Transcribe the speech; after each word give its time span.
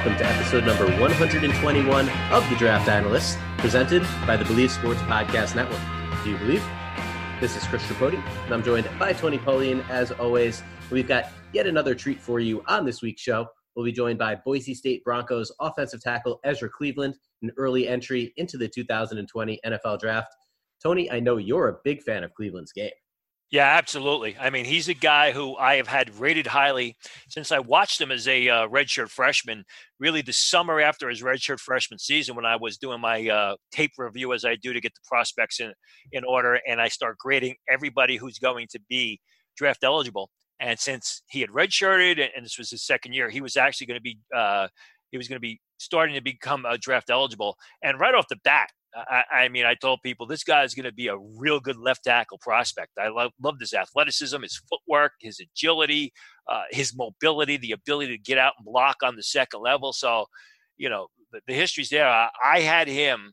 Welcome 0.00 0.16
to 0.16 0.26
episode 0.26 0.64
number 0.64 0.86
121 0.98 2.08
of 2.08 2.48
the 2.48 2.56
Draft 2.56 2.88
Analyst, 2.88 3.36
presented 3.58 4.02
by 4.26 4.34
the 4.34 4.44
Bleav 4.44 4.70
Sports 4.70 4.98
Podcast 5.02 5.54
Network. 5.54 5.78
Do 6.24 6.30
you 6.30 6.38
believe? 6.38 6.64
This 7.38 7.54
is 7.54 7.64
Chris 7.64 7.82
Tripodi, 7.82 8.16
and 8.46 8.54
I'm 8.54 8.62
joined 8.62 8.88
by 8.98 9.12
Tony 9.12 9.36
Pauline 9.36 9.80
as 9.90 10.10
always. 10.12 10.62
We've 10.90 11.06
got 11.06 11.26
yet 11.52 11.66
another 11.66 11.94
treat 11.94 12.18
for 12.18 12.40
you 12.40 12.64
on 12.66 12.86
this 12.86 13.02
week's 13.02 13.20
show. 13.20 13.46
We'll 13.76 13.84
be 13.84 13.92
joined 13.92 14.18
by 14.18 14.36
Boise 14.36 14.72
State 14.72 15.04
Broncos 15.04 15.52
offensive 15.60 16.00
tackle 16.00 16.40
Ezra 16.44 16.70
Cleveland, 16.70 17.16
an 17.42 17.50
early 17.58 17.86
entry 17.86 18.32
into 18.38 18.56
the 18.56 18.68
2020 18.68 19.60
NFL 19.66 20.00
Draft. 20.00 20.34
Tony, 20.82 21.10
I 21.10 21.20
know 21.20 21.36
you're 21.36 21.68
a 21.68 21.76
big 21.84 22.00
fan 22.00 22.24
of 22.24 22.32
Cleveland's 22.32 22.72
game. 22.72 22.88
Yeah, 23.50 23.66
absolutely. 23.66 24.36
I 24.38 24.50
mean, 24.50 24.64
he's 24.64 24.88
a 24.88 24.94
guy 24.94 25.32
who 25.32 25.56
I 25.56 25.74
have 25.74 25.88
had 25.88 26.14
rated 26.20 26.46
highly 26.46 26.96
since 27.28 27.50
I 27.50 27.58
watched 27.58 28.00
him 28.00 28.12
as 28.12 28.28
a 28.28 28.48
uh, 28.48 28.68
redshirt 28.68 29.08
freshman. 29.10 29.64
Really, 29.98 30.22
the 30.22 30.32
summer 30.32 30.80
after 30.80 31.08
his 31.08 31.20
redshirt 31.20 31.58
freshman 31.58 31.98
season, 31.98 32.36
when 32.36 32.46
I 32.46 32.54
was 32.54 32.78
doing 32.78 33.00
my 33.00 33.28
uh, 33.28 33.56
tape 33.72 33.90
review, 33.98 34.32
as 34.34 34.44
I 34.44 34.54
do 34.54 34.72
to 34.72 34.80
get 34.80 34.94
the 34.94 35.00
prospects 35.08 35.58
in 35.58 35.72
in 36.12 36.22
order, 36.24 36.60
and 36.68 36.80
I 36.80 36.86
start 36.88 37.18
grading 37.18 37.56
everybody 37.68 38.16
who's 38.16 38.38
going 38.38 38.68
to 38.70 38.78
be 38.88 39.18
draft 39.56 39.82
eligible. 39.82 40.30
And 40.60 40.78
since 40.78 41.22
he 41.28 41.40
had 41.40 41.50
redshirted, 41.50 42.24
and 42.36 42.44
this 42.44 42.56
was 42.56 42.70
his 42.70 42.84
second 42.86 43.14
year, 43.14 43.30
he 43.30 43.40
was 43.40 43.56
actually 43.56 43.88
going 43.88 43.98
to 43.98 44.02
be 44.02 44.18
uh, 44.36 44.68
he 45.10 45.16
was 45.18 45.26
going 45.26 45.38
to 45.38 45.40
be 45.40 45.60
starting 45.78 46.14
to 46.14 46.22
become 46.22 46.64
a 46.64 46.78
draft 46.78 47.10
eligible. 47.10 47.56
And 47.82 47.98
right 47.98 48.14
off 48.14 48.28
the 48.28 48.36
bat, 48.44 48.68
I, 48.94 49.24
I, 49.32 49.48
mean, 49.48 49.66
I 49.66 49.74
told 49.74 50.00
people 50.02 50.26
this 50.26 50.42
guy 50.42 50.64
is 50.64 50.74
going 50.74 50.84
to 50.84 50.92
be 50.92 51.08
a 51.08 51.16
real 51.16 51.60
good 51.60 51.76
left 51.76 52.04
tackle 52.04 52.38
prospect. 52.38 52.92
I 52.98 53.08
love, 53.08 53.32
his 53.60 53.72
athleticism, 53.72 54.42
his 54.42 54.60
footwork, 54.68 55.12
his 55.20 55.40
agility, 55.40 56.12
uh, 56.48 56.62
his 56.70 56.94
mobility, 56.96 57.56
the 57.56 57.72
ability 57.72 58.16
to 58.16 58.22
get 58.22 58.38
out 58.38 58.54
and 58.58 58.64
block 58.64 58.96
on 59.02 59.16
the 59.16 59.22
second 59.22 59.60
level. 59.62 59.92
So, 59.92 60.26
you 60.76 60.88
know, 60.88 61.08
the, 61.32 61.40
the 61.46 61.54
history's 61.54 61.90
there. 61.90 62.08
I, 62.08 62.28
I, 62.44 62.60
had 62.60 62.88
him 62.88 63.32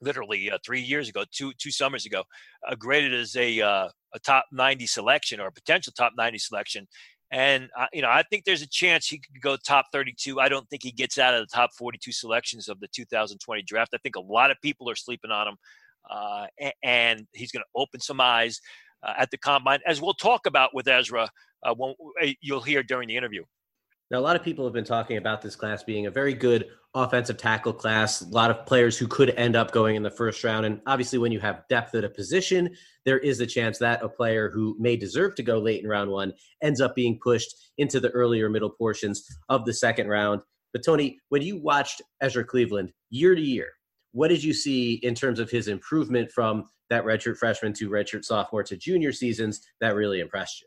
literally 0.00 0.50
uh, 0.50 0.58
three 0.64 0.80
years 0.80 1.08
ago, 1.08 1.24
two 1.32 1.52
two 1.58 1.70
summers 1.70 2.06
ago, 2.06 2.22
uh, 2.68 2.74
graded 2.76 3.14
as 3.14 3.34
a 3.36 3.60
uh, 3.60 3.88
a 4.14 4.18
top 4.20 4.44
90 4.52 4.86
selection 4.86 5.40
or 5.40 5.48
a 5.48 5.52
potential 5.52 5.92
top 5.96 6.12
90 6.16 6.38
selection. 6.38 6.86
And 7.32 7.68
uh, 7.78 7.86
you 7.92 8.02
know, 8.02 8.08
I 8.08 8.24
think 8.28 8.44
there's 8.44 8.62
a 8.62 8.68
chance 8.68 9.06
he 9.06 9.18
could 9.18 9.40
go 9.40 9.56
top 9.56 9.86
32. 9.92 10.40
I 10.40 10.48
don't 10.48 10.68
think 10.68 10.82
he 10.82 10.90
gets 10.90 11.18
out 11.18 11.34
of 11.34 11.40
the 11.40 11.46
top 11.46 11.70
42 11.78 12.12
selections 12.12 12.68
of 12.68 12.80
the 12.80 12.88
2020 12.88 13.62
draft. 13.62 13.92
I 13.94 13.98
think 13.98 14.16
a 14.16 14.20
lot 14.20 14.50
of 14.50 14.56
people 14.62 14.90
are 14.90 14.96
sleeping 14.96 15.30
on 15.30 15.48
him, 15.48 15.56
uh, 16.10 16.46
and 16.82 17.26
he's 17.32 17.52
going 17.52 17.62
to 17.62 17.80
open 17.80 18.00
some 18.00 18.20
eyes 18.20 18.60
uh, 19.02 19.14
at 19.16 19.30
the 19.30 19.38
combine, 19.38 19.80
as 19.86 20.00
we'll 20.00 20.14
talk 20.14 20.46
about 20.46 20.74
with 20.74 20.88
Ezra. 20.88 21.28
Uh, 21.62 21.74
when, 21.74 21.94
you'll 22.40 22.62
hear 22.62 22.82
during 22.82 23.08
the 23.08 23.16
interview. 23.16 23.44
Now, 24.10 24.18
a 24.18 24.20
lot 24.20 24.34
of 24.34 24.42
people 24.42 24.64
have 24.64 24.74
been 24.74 24.84
talking 24.84 25.18
about 25.18 25.40
this 25.40 25.54
class 25.54 25.84
being 25.84 26.06
a 26.06 26.10
very 26.10 26.34
good 26.34 26.66
offensive 26.94 27.36
tackle 27.36 27.72
class. 27.72 28.22
A 28.22 28.28
lot 28.28 28.50
of 28.50 28.66
players 28.66 28.98
who 28.98 29.06
could 29.06 29.30
end 29.30 29.54
up 29.54 29.70
going 29.70 29.94
in 29.94 30.02
the 30.02 30.10
first 30.10 30.42
round. 30.42 30.66
And 30.66 30.80
obviously, 30.84 31.20
when 31.20 31.30
you 31.30 31.38
have 31.38 31.62
depth 31.68 31.94
at 31.94 32.02
a 32.02 32.08
position, 32.08 32.74
there 33.04 33.18
is 33.18 33.38
a 33.38 33.46
chance 33.46 33.78
that 33.78 34.02
a 34.02 34.08
player 34.08 34.50
who 34.50 34.76
may 34.80 34.96
deserve 34.96 35.36
to 35.36 35.44
go 35.44 35.58
late 35.58 35.84
in 35.84 35.88
round 35.88 36.10
one 36.10 36.32
ends 36.60 36.80
up 36.80 36.96
being 36.96 37.20
pushed 37.22 37.54
into 37.78 38.00
the 38.00 38.10
earlier 38.10 38.50
middle 38.50 38.70
portions 38.70 39.24
of 39.48 39.64
the 39.64 39.72
second 39.72 40.08
round. 40.08 40.42
But, 40.72 40.84
Tony, 40.84 41.20
when 41.28 41.42
you 41.42 41.62
watched 41.62 42.02
Ezra 42.20 42.44
Cleveland 42.44 42.90
year 43.10 43.36
to 43.36 43.40
year, 43.40 43.68
what 44.10 44.28
did 44.28 44.42
you 44.42 44.52
see 44.52 44.94
in 44.94 45.14
terms 45.14 45.38
of 45.38 45.50
his 45.50 45.68
improvement 45.68 46.32
from 46.32 46.64
that 46.88 47.04
redshirt 47.04 47.36
freshman 47.36 47.74
to 47.74 47.88
redshirt 47.88 48.24
sophomore 48.24 48.64
to 48.64 48.76
junior 48.76 49.12
seasons 49.12 49.60
that 49.80 49.94
really 49.94 50.18
impressed 50.18 50.62
you? 50.62 50.66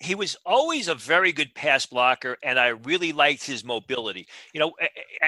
He 0.00 0.14
was 0.14 0.36
always 0.44 0.88
a 0.88 0.94
very 0.94 1.32
good 1.32 1.54
pass 1.54 1.86
blocker, 1.86 2.36
and 2.42 2.58
I 2.58 2.68
really 2.68 3.12
liked 3.12 3.46
his 3.46 3.64
mobility, 3.64 4.26
you 4.52 4.60
know, 4.60 4.72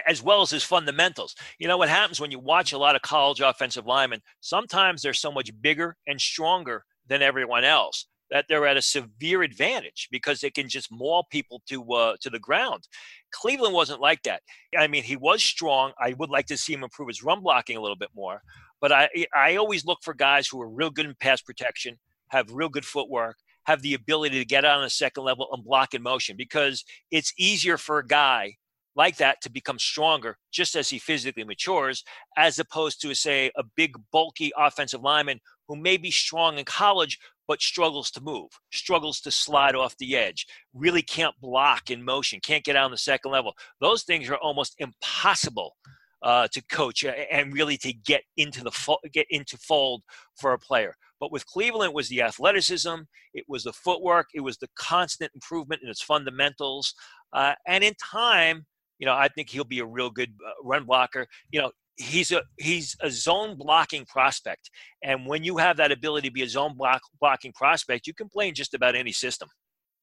as 0.06 0.22
well 0.22 0.42
as 0.42 0.50
his 0.50 0.64
fundamentals. 0.64 1.34
You 1.58 1.68
know, 1.68 1.78
what 1.78 1.88
happens 1.88 2.20
when 2.20 2.30
you 2.30 2.38
watch 2.38 2.72
a 2.72 2.78
lot 2.78 2.96
of 2.96 3.02
college 3.02 3.40
offensive 3.40 3.86
linemen, 3.86 4.20
sometimes 4.40 5.02
they're 5.02 5.14
so 5.14 5.30
much 5.30 5.50
bigger 5.62 5.96
and 6.06 6.20
stronger 6.20 6.84
than 7.06 7.22
everyone 7.22 7.64
else 7.64 8.06
that 8.30 8.46
they're 8.48 8.66
at 8.66 8.76
a 8.76 8.82
severe 8.82 9.42
advantage 9.42 10.08
because 10.10 10.40
they 10.40 10.50
can 10.50 10.68
just 10.68 10.90
maul 10.90 11.24
people 11.30 11.62
to 11.68 11.92
uh, 11.92 12.16
to 12.20 12.30
the 12.30 12.38
ground. 12.38 12.88
Cleveland 13.32 13.74
wasn't 13.74 14.00
like 14.00 14.22
that. 14.24 14.42
I 14.76 14.88
mean, 14.88 15.04
he 15.04 15.16
was 15.16 15.42
strong. 15.44 15.92
I 16.00 16.14
would 16.18 16.30
like 16.30 16.46
to 16.46 16.56
see 16.56 16.72
him 16.72 16.82
improve 16.82 17.08
his 17.08 17.22
run 17.22 17.40
blocking 17.40 17.76
a 17.76 17.80
little 17.80 17.96
bit 17.96 18.10
more. 18.14 18.42
But 18.80 18.92
I 18.92 19.08
I 19.34 19.56
always 19.56 19.84
look 19.84 19.98
for 20.02 20.14
guys 20.14 20.48
who 20.48 20.60
are 20.60 20.68
real 20.68 20.90
good 20.90 21.06
in 21.06 21.14
pass 21.20 21.40
protection, 21.40 21.98
have 22.30 22.50
real 22.50 22.68
good 22.68 22.84
footwork, 22.84 23.36
have 23.66 23.82
the 23.82 23.94
ability 23.94 24.38
to 24.38 24.44
get 24.44 24.64
on 24.64 24.84
a 24.84 24.90
second 24.90 25.24
level 25.24 25.48
and 25.52 25.64
block 25.64 25.94
in 25.94 26.02
motion 26.02 26.36
because 26.36 26.84
it's 27.10 27.32
easier 27.38 27.76
for 27.76 27.98
a 27.98 28.06
guy 28.06 28.54
like 28.94 29.16
that 29.18 29.40
to 29.42 29.50
become 29.50 29.78
stronger 29.78 30.38
just 30.50 30.74
as 30.74 30.88
he 30.88 30.98
physically 30.98 31.44
matures, 31.44 32.02
as 32.36 32.58
opposed 32.58 33.00
to, 33.02 33.14
say, 33.14 33.50
a 33.56 33.62
big, 33.76 33.94
bulky 34.10 34.52
offensive 34.56 35.02
lineman 35.02 35.38
who 35.68 35.76
may 35.76 35.96
be 35.96 36.10
strong 36.10 36.58
in 36.58 36.64
college 36.64 37.18
but 37.48 37.60
struggles 37.60 38.10
to 38.10 38.20
move, 38.20 38.48
struggles 38.72 39.20
to 39.20 39.30
slide 39.30 39.76
off 39.76 39.96
the 39.98 40.16
edge, 40.16 40.46
really 40.74 41.02
can't 41.02 41.34
block 41.40 41.90
in 41.90 42.04
motion, 42.04 42.40
can't 42.42 42.64
get 42.64 42.74
on 42.74 42.90
the 42.90 42.96
second 42.96 43.30
level. 43.30 43.52
Those 43.80 44.02
things 44.02 44.28
are 44.28 44.36
almost 44.36 44.74
impossible 44.78 45.76
uh, 46.22 46.48
to 46.52 46.62
coach 46.64 47.04
and 47.04 47.52
really 47.52 47.76
to 47.76 47.92
get 47.92 48.22
into 48.36 48.64
the 48.64 48.70
fo- 48.70 48.98
get 49.12 49.26
into 49.30 49.56
fold 49.58 50.02
for 50.36 50.54
a 50.54 50.58
player. 50.58 50.94
But 51.20 51.32
with 51.32 51.46
Cleveland, 51.46 51.94
was 51.94 52.08
the 52.08 52.22
athleticism, 52.22 52.94
it 53.34 53.44
was 53.48 53.64
the 53.64 53.72
footwork, 53.72 54.28
it 54.34 54.40
was 54.40 54.58
the 54.58 54.68
constant 54.76 55.30
improvement 55.34 55.82
in 55.82 55.88
its 55.88 56.02
fundamentals, 56.02 56.94
uh, 57.32 57.54
and 57.66 57.82
in 57.82 57.94
time, 57.94 58.66
you 58.98 59.06
know, 59.06 59.14
I 59.14 59.28
think 59.28 59.50
he'll 59.50 59.64
be 59.64 59.80
a 59.80 59.86
real 59.86 60.10
good 60.10 60.34
uh, 60.46 60.52
run 60.62 60.84
blocker. 60.84 61.26
You 61.50 61.60
know, 61.60 61.72
he's 61.96 62.32
a 62.32 62.42
he's 62.58 62.96
a 63.02 63.10
zone 63.10 63.56
blocking 63.56 64.04
prospect, 64.06 64.70
and 65.02 65.26
when 65.26 65.44
you 65.44 65.56
have 65.58 65.76
that 65.78 65.92
ability 65.92 66.28
to 66.28 66.32
be 66.32 66.42
a 66.42 66.48
zone 66.48 66.76
block, 66.76 67.02
blocking 67.20 67.52
prospect, 67.52 68.06
you 68.06 68.14
can 68.14 68.28
play 68.28 68.48
in 68.48 68.54
just 68.54 68.74
about 68.74 68.94
any 68.94 69.12
system. 69.12 69.48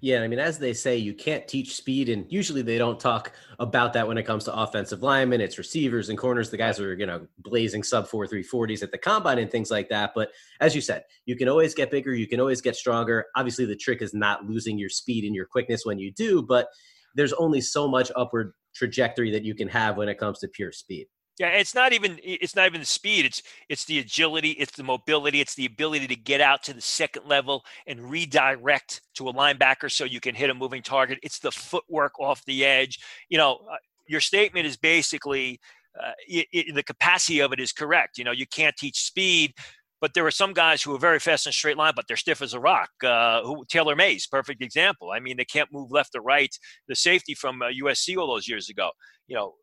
Yeah, 0.03 0.21
I 0.21 0.27
mean, 0.27 0.39
as 0.39 0.59
they 0.59 0.73
say, 0.73 0.97
you 0.97 1.13
can't 1.13 1.47
teach 1.47 1.77
speed, 1.77 2.09
and 2.09 2.25
usually 2.27 2.61
they 2.61 2.77
don't 2.77 2.99
talk 2.99 3.31
about 3.59 3.93
that 3.93 4.05
when 4.05 4.17
it 4.17 4.23
comes 4.23 4.43
to 4.43 4.53
offensive 4.53 5.01
linemen. 5.01 5.39
It's 5.39 5.57
receivers 5.57 6.09
and 6.09 6.17
corners, 6.17 6.49
the 6.49 6.57
guys 6.57 6.77
who 6.77 6.83
are 6.83 6.93
you 6.93 7.05
know 7.05 7.25
blazing 7.37 7.83
sub 7.83 8.09
four 8.09 8.27
three 8.27 8.43
forties 8.43 8.83
at 8.83 8.91
the 8.91 8.97
combine 8.97 9.37
and 9.37 9.49
things 9.49 9.71
like 9.71 9.87
that. 9.87 10.11
But 10.13 10.31
as 10.59 10.75
you 10.75 10.81
said, 10.81 11.05
you 11.25 11.37
can 11.37 11.47
always 11.47 11.73
get 11.73 11.89
bigger, 11.89 12.13
you 12.13 12.27
can 12.27 12.41
always 12.41 12.59
get 12.59 12.75
stronger. 12.75 13.27
Obviously, 13.37 13.63
the 13.63 13.77
trick 13.77 14.01
is 14.01 14.13
not 14.13 14.43
losing 14.43 14.77
your 14.77 14.89
speed 14.89 15.23
and 15.23 15.33
your 15.33 15.45
quickness 15.45 15.85
when 15.85 15.99
you 15.99 16.11
do, 16.11 16.41
but 16.41 16.67
there's 17.15 17.31
only 17.31 17.61
so 17.61 17.87
much 17.87 18.11
upward 18.17 18.51
trajectory 18.75 19.31
that 19.31 19.45
you 19.45 19.55
can 19.55 19.69
have 19.69 19.95
when 19.95 20.09
it 20.09 20.17
comes 20.17 20.39
to 20.39 20.49
pure 20.49 20.73
speed. 20.73 21.07
Yeah, 21.39 21.47
it's 21.49 21.73
not 21.73 21.93
even 21.93 22.19
it's 22.23 22.55
not 22.55 22.67
even 22.67 22.79
the 22.81 22.85
speed. 22.85 23.25
It's 23.25 23.41
it's 23.67 23.85
the 23.85 23.97
agility, 23.97 24.51
it's 24.51 24.73
the 24.77 24.83
mobility, 24.83 25.41
it's 25.41 25.55
the 25.55 25.65
ability 25.65 26.07
to 26.07 26.15
get 26.15 26.41
out 26.41 26.61
to 26.63 26.73
the 26.73 26.81
second 26.81 27.25
level 27.27 27.63
and 27.87 28.09
redirect 28.09 29.01
to 29.15 29.27
a 29.29 29.33
linebacker 29.33 29.91
so 29.91 30.03
you 30.05 30.19
can 30.19 30.35
hit 30.35 30.51
a 30.51 30.53
moving 30.53 30.83
target. 30.83 31.17
It's 31.23 31.39
the 31.39 31.51
footwork 31.51 32.19
off 32.19 32.45
the 32.45 32.63
edge. 32.63 32.99
You 33.29 33.39
know, 33.39 33.61
uh, 33.71 33.77
your 34.07 34.19
statement 34.21 34.67
is 34.67 34.77
basically 34.77 35.59
uh, 35.99 36.11
it, 36.27 36.75
the 36.75 36.83
capacity 36.83 37.39
of 37.39 37.51
it 37.51 37.59
is 37.59 37.71
correct. 37.71 38.19
You 38.19 38.25
know, 38.25 38.31
you 38.31 38.45
can't 38.45 38.75
teach 38.77 39.01
speed, 39.01 39.53
but 40.01 40.13
there 40.13 40.25
are 40.27 40.31
some 40.31 40.53
guys 40.53 40.83
who 40.83 40.93
are 40.93 40.99
very 40.99 41.19
fast 41.19 41.47
in 41.47 41.51
straight 41.51 41.77
line, 41.77 41.93
but 41.95 42.05
they're 42.07 42.15
stiff 42.17 42.43
as 42.43 42.53
a 42.53 42.59
rock. 42.59 42.89
Uh, 43.03 43.41
who 43.41 43.65
Taylor 43.69 43.95
Mays, 43.95 44.27
perfect 44.27 44.61
example. 44.61 45.09
I 45.11 45.19
mean, 45.19 45.37
they 45.37 45.45
can't 45.45 45.71
move 45.73 45.91
left 45.91 46.13
or 46.15 46.21
right. 46.21 46.55
The 46.87 46.95
safety 46.95 47.33
from 47.33 47.63
uh, 47.63 47.69
USC 47.83 48.17
all 48.17 48.27
those 48.27 48.47
years 48.47 48.69
ago. 48.69 48.91
You 49.27 49.35
know, 49.37 49.53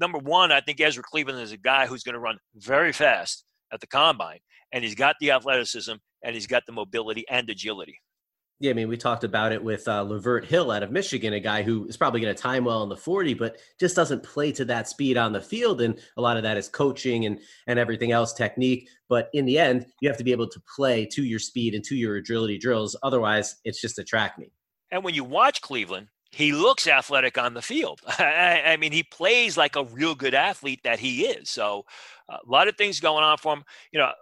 number 0.00 0.18
one, 0.18 0.50
I 0.50 0.60
think 0.60 0.80
Ezra 0.80 1.02
Cleveland 1.02 1.40
is 1.40 1.52
a 1.52 1.56
guy 1.56 1.86
who's 1.86 2.02
going 2.02 2.14
to 2.14 2.20
run 2.20 2.38
very 2.56 2.92
fast 2.92 3.44
at 3.72 3.80
the 3.80 3.86
combine, 3.86 4.38
and 4.72 4.82
he's 4.82 4.94
got 4.94 5.16
the 5.20 5.30
athleticism 5.30 5.94
and 6.22 6.34
he's 6.34 6.46
got 6.46 6.64
the 6.66 6.72
mobility 6.72 7.24
and 7.30 7.48
agility. 7.48 7.96
Yeah, 8.60 8.72
I 8.72 8.74
mean, 8.74 8.88
we 8.88 8.98
talked 8.98 9.24
about 9.24 9.52
it 9.52 9.64
with 9.64 9.88
uh, 9.88 10.04
Lavert 10.04 10.44
Hill 10.44 10.70
out 10.70 10.82
of 10.82 10.90
Michigan, 10.90 11.32
a 11.32 11.40
guy 11.40 11.62
who 11.62 11.86
is 11.86 11.96
probably 11.96 12.20
going 12.20 12.34
to 12.34 12.42
time 12.42 12.62
well 12.62 12.82
in 12.82 12.90
the 12.90 12.96
40, 12.96 13.32
but 13.32 13.56
just 13.78 13.96
doesn't 13.96 14.22
play 14.22 14.52
to 14.52 14.66
that 14.66 14.86
speed 14.86 15.16
on 15.16 15.32
the 15.32 15.40
field. 15.40 15.80
And 15.80 15.98
a 16.18 16.20
lot 16.20 16.36
of 16.36 16.42
that 16.42 16.58
is 16.58 16.68
coaching 16.68 17.24
and, 17.24 17.40
and 17.66 17.78
everything 17.78 18.12
else, 18.12 18.34
technique. 18.34 18.86
But 19.08 19.30
in 19.32 19.46
the 19.46 19.58
end, 19.58 19.86
you 20.02 20.10
have 20.10 20.18
to 20.18 20.24
be 20.24 20.32
able 20.32 20.48
to 20.48 20.60
play 20.76 21.06
to 21.06 21.24
your 21.24 21.38
speed 21.38 21.74
and 21.74 21.82
to 21.84 21.96
your 21.96 22.16
agility 22.16 22.58
drills. 22.58 22.94
Otherwise, 23.02 23.56
it's 23.64 23.80
just 23.80 23.98
a 23.98 24.04
track 24.04 24.38
meet. 24.38 24.52
And 24.90 25.02
when 25.02 25.14
you 25.14 25.24
watch 25.24 25.62
Cleveland, 25.62 26.08
he 26.30 26.52
looks 26.52 26.86
athletic 26.86 27.38
on 27.38 27.54
the 27.54 27.62
field. 27.62 28.00
I, 28.18 28.62
I, 28.66 28.76
mean, 28.76 28.92
he 28.92 29.02
plays 29.02 29.56
like 29.56 29.76
a 29.76 29.84
real 29.84 30.14
good 30.14 30.34
athlete 30.34 30.80
that 30.84 31.00
he 31.00 31.24
is. 31.24 31.50
So, 31.50 31.84
uh, 32.28 32.38
a 32.46 32.50
lot 32.50 32.68
of 32.68 32.76
things 32.76 33.00
going 33.00 33.24
on 33.24 33.38
for 33.38 33.54
him. 33.54 33.64
You 33.92 33.98
know, 33.98 34.12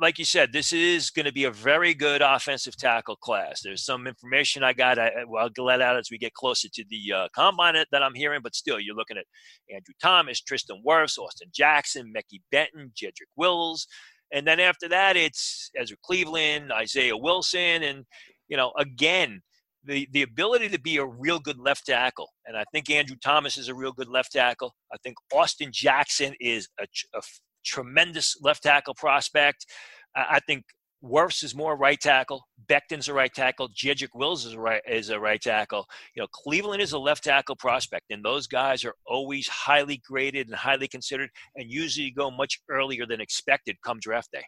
like 0.00 0.18
you 0.18 0.24
said, 0.24 0.52
this 0.52 0.72
is 0.72 1.10
going 1.10 1.26
to 1.26 1.32
be 1.32 1.44
a 1.44 1.50
very 1.50 1.92
good 1.92 2.22
offensive 2.22 2.76
tackle 2.76 3.16
class. 3.16 3.60
There's 3.62 3.84
some 3.84 4.06
information 4.06 4.62
I 4.62 4.72
got. 4.72 4.98
I, 4.98 5.10
well, 5.28 5.50
I'll 5.56 5.64
let 5.64 5.82
out 5.82 5.98
as 5.98 6.08
we 6.10 6.18
get 6.18 6.32
closer 6.32 6.68
to 6.72 6.84
the 6.88 7.12
uh, 7.12 7.28
combine 7.34 7.74
that 7.74 8.02
I'm 8.02 8.14
hearing. 8.14 8.40
But 8.42 8.54
still, 8.54 8.80
you're 8.80 8.96
looking 8.96 9.18
at 9.18 9.26
Andrew 9.70 9.94
Thomas, 10.00 10.40
Tristan 10.40 10.82
Wirfs, 10.86 11.18
Austin 11.18 11.48
Jackson, 11.52 12.12
Mekhi 12.16 12.40
Becton, 12.52 12.92
Jedrick 12.94 13.30
Wills. 13.36 13.86
And 14.32 14.46
then 14.46 14.60
after 14.60 14.88
that, 14.88 15.16
it's 15.16 15.70
Ezra 15.78 15.96
Cleveland, 16.02 16.72
Isaiah 16.72 17.16
Wilson. 17.16 17.82
And, 17.82 18.04
you 18.48 18.56
know, 18.56 18.72
again, 18.78 19.42
the 19.84 20.08
the 20.12 20.22
ability 20.22 20.68
to 20.70 20.80
be 20.80 20.98
a 20.98 21.04
real 21.04 21.38
good 21.38 21.58
left 21.58 21.86
tackle, 21.86 22.28
and 22.46 22.56
I 22.56 22.64
think 22.72 22.90
Andrew 22.90 23.16
Thomas 23.22 23.56
is 23.56 23.68
a 23.68 23.74
real 23.74 23.92
good 23.92 24.08
left 24.08 24.32
tackle. 24.32 24.74
I 24.92 24.96
think 25.02 25.16
Austin 25.32 25.70
Jackson 25.72 26.34
is 26.40 26.68
a, 26.78 26.86
a 27.14 27.22
tremendous 27.64 28.36
left 28.42 28.62
tackle 28.62 28.94
prospect. 28.94 29.66
I 30.14 30.40
think 30.40 30.64
Wirfs 31.02 31.42
is 31.42 31.54
more 31.54 31.76
right 31.76 31.98
tackle. 31.98 32.46
Becton's 32.68 33.08
a 33.08 33.14
right 33.14 33.32
tackle. 33.32 33.70
Jedrick 33.70 34.10
Wills 34.14 34.44
is 34.44 34.52
a 34.52 34.60
right 34.60 34.82
is 34.86 35.08
a 35.08 35.18
right 35.18 35.40
tackle. 35.40 35.86
You 36.14 36.22
know, 36.22 36.28
Cleveland 36.32 36.82
is 36.82 36.92
a 36.92 36.98
left 36.98 37.24
tackle 37.24 37.56
prospect, 37.56 38.06
and 38.10 38.24
those 38.24 38.46
guys 38.46 38.84
are 38.84 38.94
always 39.06 39.48
highly 39.48 40.02
graded 40.06 40.48
and 40.48 40.56
highly 40.56 40.88
considered, 40.88 41.30
and 41.56 41.70
usually 41.70 42.10
go 42.10 42.30
much 42.30 42.60
earlier 42.68 43.06
than 43.06 43.20
expected 43.20 43.76
come 43.82 43.98
draft 44.00 44.30
day. 44.32 44.44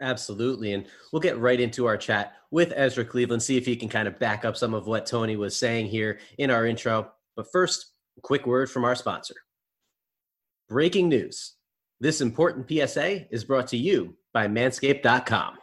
Absolutely. 0.00 0.72
And 0.72 0.86
we'll 1.12 1.20
get 1.20 1.38
right 1.38 1.60
into 1.60 1.86
our 1.86 1.96
chat 1.96 2.34
with 2.50 2.72
Ezra 2.74 3.04
Cleveland, 3.04 3.42
see 3.42 3.56
if 3.56 3.66
he 3.66 3.76
can 3.76 3.88
kind 3.88 4.08
of 4.08 4.18
back 4.18 4.44
up 4.44 4.56
some 4.56 4.74
of 4.74 4.86
what 4.86 5.06
Tony 5.06 5.36
was 5.36 5.56
saying 5.56 5.86
here 5.86 6.18
in 6.38 6.50
our 6.50 6.66
intro. 6.66 7.12
But 7.36 7.50
first, 7.52 7.92
quick 8.22 8.46
word 8.46 8.70
from 8.70 8.84
our 8.84 8.94
sponsor. 8.94 9.34
Breaking 10.68 11.08
news. 11.08 11.54
This 12.00 12.20
important 12.20 12.68
PSA 12.68 13.32
is 13.32 13.44
brought 13.44 13.68
to 13.68 13.76
you 13.76 14.16
by 14.32 14.48
manscaped.com. 14.48 15.56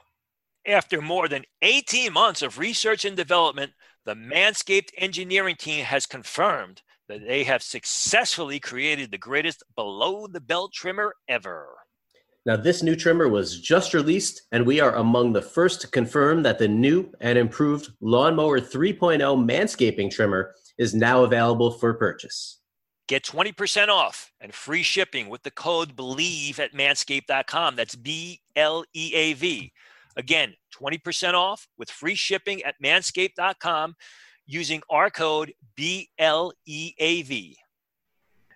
After 0.65 1.01
more 1.01 1.27
than 1.27 1.43
18 1.61 2.13
months 2.13 2.41
of 2.41 2.57
research 2.57 3.03
and 3.03 3.17
development, 3.17 3.71
the 4.05 4.15
Manscaped 4.15 4.89
engineering 4.97 5.55
team 5.57 5.85
has 5.85 6.05
confirmed 6.05 6.81
that 7.07 7.27
they 7.27 7.43
have 7.43 7.61
successfully 7.61 8.59
created 8.59 9.11
the 9.11 9.17
greatest 9.17 9.63
below 9.75 10.27
the 10.27 10.39
belt 10.39 10.71
trimmer 10.73 11.13
ever. 11.27 11.75
Now, 12.43 12.55
this 12.55 12.81
new 12.81 12.95
trimmer 12.95 13.27
was 13.27 13.59
just 13.59 13.93
released, 13.93 14.41
and 14.51 14.65
we 14.65 14.79
are 14.79 14.95
among 14.95 15.33
the 15.33 15.43
first 15.43 15.79
to 15.81 15.87
confirm 15.87 16.41
that 16.41 16.57
the 16.57 16.67
new 16.67 17.11
and 17.19 17.37
improved 17.37 17.91
Lawnmower 18.01 18.59
3.0 18.59 19.19
manscaping 19.19 20.09
trimmer 20.09 20.55
is 20.79 20.95
now 20.95 21.23
available 21.23 21.69
for 21.71 21.93
purchase. 21.93 22.59
Get 23.07 23.23
20% 23.23 23.89
off 23.89 24.31
and 24.39 24.53
free 24.53 24.81
shipping 24.81 25.29
with 25.29 25.43
the 25.43 25.51
code 25.51 25.95
BLEAV 25.95 26.57
at 26.57 26.73
manscaped.com. 26.73 27.75
That's 27.75 27.95
B 27.95 28.41
L 28.55 28.85
E 28.93 29.13
A 29.13 29.33
V. 29.33 29.71
Again, 30.15 30.53
20% 30.75 31.33
off 31.33 31.67
with 31.77 31.91
free 31.91 32.15
shipping 32.15 32.63
at 32.63 32.75
manscaped.com 32.83 33.95
using 34.47 34.81
our 34.89 35.09
code 35.09 35.53
BLEAV. 35.77 37.55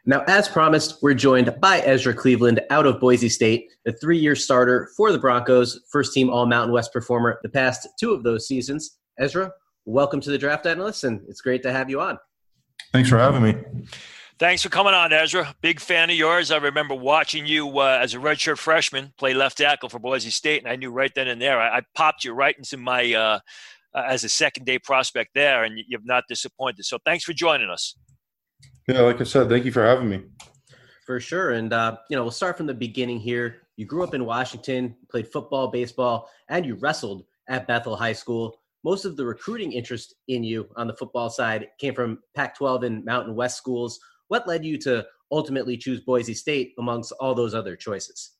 Now, 0.07 0.23
as 0.27 0.47
promised, 0.47 1.01
we're 1.01 1.15
joined 1.15 1.55
by 1.59 1.79
Ezra 1.79 2.13
Cleveland 2.13 2.61
out 2.69 2.85
of 2.85 2.99
Boise 2.99 3.27
State, 3.27 3.71
a 3.87 3.91
three 3.91 4.19
year 4.19 4.35
starter 4.35 4.91
for 4.95 5.11
the 5.11 5.17
Broncos, 5.17 5.81
first 5.89 6.13
team 6.13 6.29
All 6.29 6.45
Mountain 6.45 6.71
West 6.71 6.93
performer 6.93 7.39
the 7.41 7.49
past 7.49 7.87
two 7.99 8.13
of 8.13 8.21
those 8.21 8.47
seasons. 8.47 8.99
Ezra, 9.17 9.51
welcome 9.85 10.21
to 10.21 10.29
the 10.29 10.37
Draft 10.37 10.67
Analyst, 10.67 11.05
and 11.05 11.21
it's 11.27 11.41
great 11.41 11.63
to 11.63 11.71
have 11.71 11.89
you 11.89 12.01
on. 12.01 12.19
Thanks 12.91 13.09
for 13.09 13.17
having 13.17 13.41
me. 13.41 13.55
Thanks 14.37 14.61
for 14.61 14.69
coming 14.69 14.93
on, 14.93 15.11
Ezra. 15.11 15.55
Big 15.61 15.79
fan 15.79 16.11
of 16.11 16.15
yours. 16.15 16.51
I 16.51 16.57
remember 16.57 16.93
watching 16.93 17.47
you 17.47 17.79
uh, 17.79 17.97
as 17.99 18.13
a 18.13 18.17
redshirt 18.17 18.59
freshman 18.59 19.11
play 19.17 19.33
left 19.33 19.57
tackle 19.57 19.89
for 19.89 19.97
Boise 19.97 20.29
State, 20.29 20.61
and 20.61 20.71
I 20.71 20.75
knew 20.75 20.91
right 20.91 21.11
then 21.15 21.27
and 21.27 21.41
there 21.41 21.59
I, 21.59 21.77
I 21.77 21.81
popped 21.95 22.23
you 22.23 22.33
right 22.33 22.55
into 22.55 22.77
my 22.77 23.11
uh, 23.11 23.39
uh, 23.95 24.03
as 24.05 24.23
a 24.23 24.29
second 24.29 24.65
day 24.65 24.77
prospect 24.77 25.31
there, 25.33 25.63
and 25.63 25.79
you've 25.87 26.05
not 26.05 26.25
disappointed. 26.29 26.85
So 26.85 26.99
thanks 27.05 27.23
for 27.23 27.33
joining 27.33 27.71
us. 27.71 27.95
Yeah, 28.87 29.01
like 29.01 29.19
I 29.19 29.23
said, 29.23 29.49
thank 29.49 29.65
you 29.65 29.71
for 29.71 29.83
having 29.83 30.09
me. 30.09 30.23
For 31.05 31.19
sure. 31.19 31.51
And, 31.51 31.73
uh, 31.73 31.97
you 32.09 32.15
know, 32.15 32.23
we'll 32.23 32.31
start 32.31 32.57
from 32.57 32.67
the 32.67 32.73
beginning 32.73 33.19
here. 33.19 33.57
You 33.77 33.85
grew 33.85 34.03
up 34.03 34.13
in 34.13 34.25
Washington, 34.25 34.95
played 35.09 35.27
football, 35.27 35.67
baseball, 35.67 36.29
and 36.49 36.65
you 36.65 36.75
wrestled 36.75 37.25
at 37.49 37.67
Bethel 37.67 37.95
High 37.95 38.13
School. 38.13 38.59
Most 38.83 39.05
of 39.05 39.17
the 39.17 39.25
recruiting 39.25 39.71
interest 39.71 40.15
in 40.27 40.43
you 40.43 40.69
on 40.75 40.87
the 40.87 40.95
football 40.95 41.29
side 41.29 41.67
came 41.79 41.95
from 41.95 42.19
Pac 42.35 42.55
12 42.55 42.83
and 42.83 43.05
Mountain 43.05 43.35
West 43.35 43.57
schools. 43.57 43.99
What 44.27 44.47
led 44.47 44.63
you 44.63 44.77
to 44.79 45.05
ultimately 45.31 45.77
choose 45.77 46.01
Boise 46.01 46.35
State 46.35 46.73
amongst 46.77 47.11
all 47.19 47.33
those 47.33 47.55
other 47.55 47.75
choices? 47.75 48.31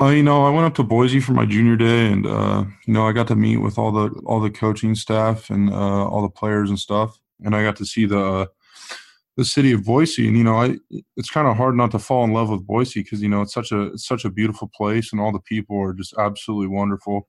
Uh, 0.00 0.08
you 0.08 0.22
know, 0.22 0.44
I 0.44 0.50
went 0.50 0.66
up 0.66 0.74
to 0.76 0.82
Boise 0.82 1.20
for 1.20 1.32
my 1.32 1.46
junior 1.46 1.76
day, 1.76 2.06
and 2.06 2.26
uh, 2.26 2.64
you 2.86 2.94
know, 2.94 3.06
I 3.06 3.12
got 3.12 3.28
to 3.28 3.36
meet 3.36 3.58
with 3.58 3.78
all 3.78 3.92
the 3.92 4.08
all 4.24 4.40
the 4.40 4.50
coaching 4.50 4.94
staff 4.94 5.50
and 5.50 5.70
uh, 5.70 6.08
all 6.08 6.22
the 6.22 6.30
players 6.30 6.70
and 6.70 6.78
stuff, 6.78 7.18
and 7.44 7.54
I 7.54 7.62
got 7.62 7.76
to 7.76 7.84
see 7.84 8.06
the 8.06 8.20
uh, 8.20 8.46
the 9.40 9.44
city 9.46 9.72
of 9.72 9.86
Boise, 9.86 10.28
and 10.28 10.36
you 10.36 10.44
know, 10.44 10.56
I 10.60 10.76
it's 11.16 11.30
kind 11.30 11.48
of 11.48 11.56
hard 11.56 11.74
not 11.74 11.90
to 11.92 11.98
fall 11.98 12.24
in 12.24 12.34
love 12.34 12.50
with 12.50 12.66
Boise 12.66 13.02
because 13.02 13.22
you 13.22 13.28
know 13.30 13.40
it's 13.40 13.54
such 13.54 13.72
a 13.72 13.84
it's 13.94 14.06
such 14.06 14.26
a 14.26 14.30
beautiful 14.30 14.70
place, 14.76 15.12
and 15.12 15.20
all 15.20 15.32
the 15.32 15.40
people 15.40 15.80
are 15.80 15.94
just 15.94 16.14
absolutely 16.18 16.66
wonderful. 16.66 17.26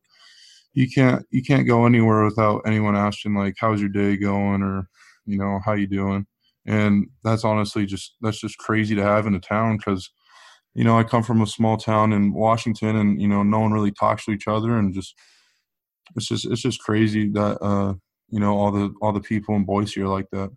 You 0.74 0.90
can't 0.92 1.26
you 1.32 1.42
can't 1.42 1.66
go 1.66 1.86
anywhere 1.86 2.26
without 2.26 2.64
anyone 2.66 2.98
asking 2.98 3.36
like, 3.36 3.56
"How's 3.58 3.80
your 3.80 3.90
day 3.90 4.18
going?" 4.18 4.62
or 4.62 4.90
you 5.26 5.38
know, 5.38 5.62
"How 5.64 5.72
you 5.72 5.88
doing?" 5.88 6.28
And 6.66 7.08
that's 7.24 7.46
honestly 7.46 7.86
just 7.86 8.16
that's 8.20 8.42
just 8.42 8.58
crazy 8.58 8.94
to 8.96 9.04
have 9.04 9.26
in 9.26 9.34
a 9.34 9.40
town 9.40 9.78
because 9.78 10.12
you 10.74 10.84
know 10.84 11.00
I 11.00 11.04
come 11.06 11.24
from 11.24 11.42
a 11.42 11.48
small 11.48 11.78
town 11.78 12.12
in 12.12 12.34
Washington, 12.34 12.98
and 12.98 13.22
you 13.22 13.30
know 13.30 13.42
no 13.42 13.62
one 13.62 13.72
really 13.72 13.92
talks 13.94 14.26
to 14.26 14.32
each 14.32 14.50
other, 14.50 14.78
and 14.78 14.94
just 14.94 15.16
it's 16.18 16.28
just 16.28 16.46
it's 16.46 16.62
just 16.62 16.82
crazy 16.82 17.30
that 17.30 17.58
uh, 17.62 17.94
you 18.30 18.42
know 18.42 18.58
all 18.58 18.72
the 18.72 18.94
all 19.02 19.14
the 19.14 19.22
people 19.22 19.56
in 19.56 19.64
Boise 19.64 20.02
are 20.02 20.10
like 20.10 20.28
that. 20.34 20.52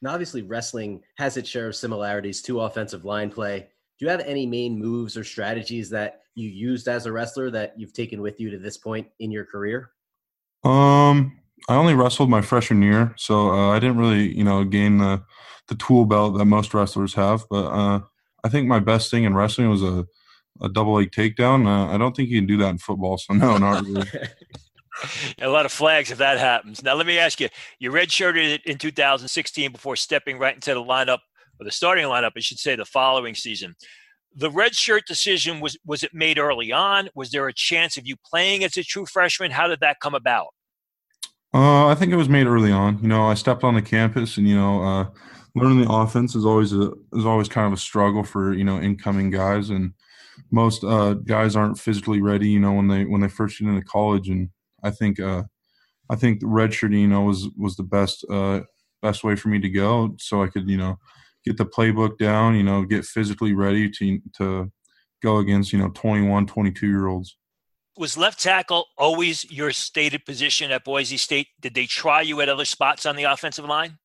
Now, 0.00 0.12
obviously, 0.12 0.42
wrestling 0.42 1.02
has 1.16 1.36
its 1.36 1.48
share 1.48 1.68
of 1.68 1.76
similarities 1.76 2.42
to 2.42 2.60
offensive 2.60 3.04
line 3.04 3.30
play. 3.30 3.68
Do 3.98 4.04
you 4.04 4.10
have 4.10 4.20
any 4.20 4.46
main 4.46 4.78
moves 4.78 5.16
or 5.16 5.24
strategies 5.24 5.90
that 5.90 6.20
you 6.34 6.48
used 6.48 6.86
as 6.86 7.06
a 7.06 7.12
wrestler 7.12 7.50
that 7.50 7.74
you've 7.76 7.92
taken 7.92 8.22
with 8.22 8.38
you 8.38 8.50
to 8.50 8.58
this 8.58 8.76
point 8.76 9.08
in 9.18 9.30
your 9.32 9.44
career? 9.44 9.90
Um, 10.62 11.38
I 11.68 11.74
only 11.74 11.94
wrestled 11.94 12.30
my 12.30 12.40
freshman 12.40 12.82
year, 12.82 13.12
so 13.16 13.50
uh, 13.50 13.70
I 13.70 13.80
didn't 13.80 13.98
really, 13.98 14.36
you 14.36 14.44
know, 14.44 14.64
gain 14.64 14.98
the 14.98 15.22
the 15.66 15.74
tool 15.74 16.06
belt 16.06 16.38
that 16.38 16.46
most 16.46 16.72
wrestlers 16.72 17.14
have. 17.14 17.44
But 17.50 17.66
uh, 17.66 18.00
I 18.44 18.48
think 18.48 18.68
my 18.68 18.78
best 18.78 19.10
thing 19.10 19.24
in 19.24 19.34
wrestling 19.34 19.68
was 19.68 19.82
a 19.82 20.06
a 20.60 20.68
double 20.68 20.94
leg 20.94 21.10
takedown. 21.10 21.66
Uh, 21.66 21.92
I 21.92 21.98
don't 21.98 22.14
think 22.14 22.28
you 22.28 22.38
can 22.38 22.46
do 22.46 22.56
that 22.58 22.70
in 22.70 22.78
football, 22.78 23.18
so 23.18 23.34
no, 23.34 23.58
not 23.58 23.84
really. 23.84 24.06
a 25.40 25.48
lot 25.48 25.66
of 25.66 25.72
flags 25.72 26.10
if 26.10 26.18
that 26.18 26.38
happens. 26.38 26.82
Now, 26.82 26.94
let 26.94 27.06
me 27.06 27.18
ask 27.18 27.40
you: 27.40 27.48
you 27.78 27.90
redshirted 27.90 28.64
in 28.64 28.78
2016 28.78 29.72
before 29.72 29.96
stepping 29.96 30.38
right 30.38 30.54
into 30.54 30.74
the 30.74 30.82
lineup, 30.82 31.18
or 31.60 31.64
the 31.64 31.70
starting 31.70 32.04
lineup, 32.04 32.32
I 32.36 32.40
should 32.40 32.58
say, 32.58 32.76
the 32.76 32.84
following 32.84 33.34
season. 33.34 33.74
The 34.34 34.50
redshirt 34.50 35.04
decision 35.06 35.60
was 35.60 35.76
was 35.86 36.02
it 36.02 36.14
made 36.14 36.38
early 36.38 36.72
on? 36.72 37.08
Was 37.14 37.30
there 37.30 37.48
a 37.48 37.52
chance 37.52 37.96
of 37.96 38.06
you 38.06 38.16
playing 38.24 38.64
as 38.64 38.76
a 38.76 38.82
true 38.82 39.06
freshman? 39.06 39.50
How 39.50 39.68
did 39.68 39.80
that 39.80 40.00
come 40.00 40.14
about? 40.14 40.48
Uh, 41.54 41.86
I 41.86 41.94
think 41.94 42.12
it 42.12 42.16
was 42.16 42.28
made 42.28 42.46
early 42.46 42.70
on. 42.70 42.98
You 43.00 43.08
know, 43.08 43.26
I 43.26 43.34
stepped 43.34 43.64
on 43.64 43.74
the 43.74 43.82
campus, 43.82 44.36
and 44.36 44.46
you 44.46 44.54
know, 44.54 44.82
uh, 44.82 45.06
learning 45.54 45.80
the 45.80 45.90
offense 45.90 46.34
is 46.34 46.44
always 46.44 46.72
a 46.72 46.92
is 47.14 47.24
always 47.24 47.48
kind 47.48 47.66
of 47.66 47.72
a 47.72 47.80
struggle 47.80 48.22
for 48.22 48.52
you 48.52 48.64
know 48.64 48.78
incoming 48.78 49.30
guys, 49.30 49.70
and 49.70 49.94
most 50.50 50.84
uh, 50.84 51.14
guys 51.14 51.56
aren't 51.56 51.78
physically 51.78 52.20
ready. 52.20 52.48
You 52.48 52.60
know, 52.60 52.72
when 52.74 52.88
they 52.88 53.04
when 53.06 53.22
they 53.22 53.28
first 53.28 53.58
get 53.58 53.68
into 53.68 53.82
college, 53.82 54.28
and 54.28 54.50
I 54.82 54.90
think 54.90 55.20
uh, 55.20 55.44
I 56.10 56.16
think 56.16 56.42
redshirting, 56.42 57.00
you 57.00 57.08
know, 57.08 57.22
was 57.22 57.48
was 57.56 57.76
the 57.76 57.82
best 57.82 58.24
uh, 58.30 58.60
best 59.02 59.24
way 59.24 59.36
for 59.36 59.48
me 59.48 59.58
to 59.60 59.68
go, 59.68 60.16
so 60.18 60.42
I 60.42 60.48
could 60.48 60.68
you 60.68 60.76
know 60.76 60.98
get 61.44 61.56
the 61.56 61.66
playbook 61.66 62.18
down, 62.18 62.54
you 62.54 62.62
know, 62.62 62.84
get 62.84 63.04
physically 63.04 63.52
ready 63.52 63.90
to 63.90 64.20
to 64.36 64.72
go 65.22 65.38
against 65.38 65.72
you 65.72 65.78
know 65.78 65.90
21, 65.90 66.46
22 66.46 66.86
year 66.86 67.06
olds. 67.06 67.36
Was 67.96 68.16
left 68.16 68.40
tackle 68.40 68.86
always 68.96 69.50
your 69.50 69.72
stated 69.72 70.24
position 70.24 70.70
at 70.70 70.84
Boise 70.84 71.16
State? 71.16 71.48
Did 71.60 71.74
they 71.74 71.86
try 71.86 72.22
you 72.22 72.40
at 72.40 72.48
other 72.48 72.64
spots 72.64 73.04
on 73.06 73.16
the 73.16 73.24
offensive 73.24 73.64
line? 73.64 73.98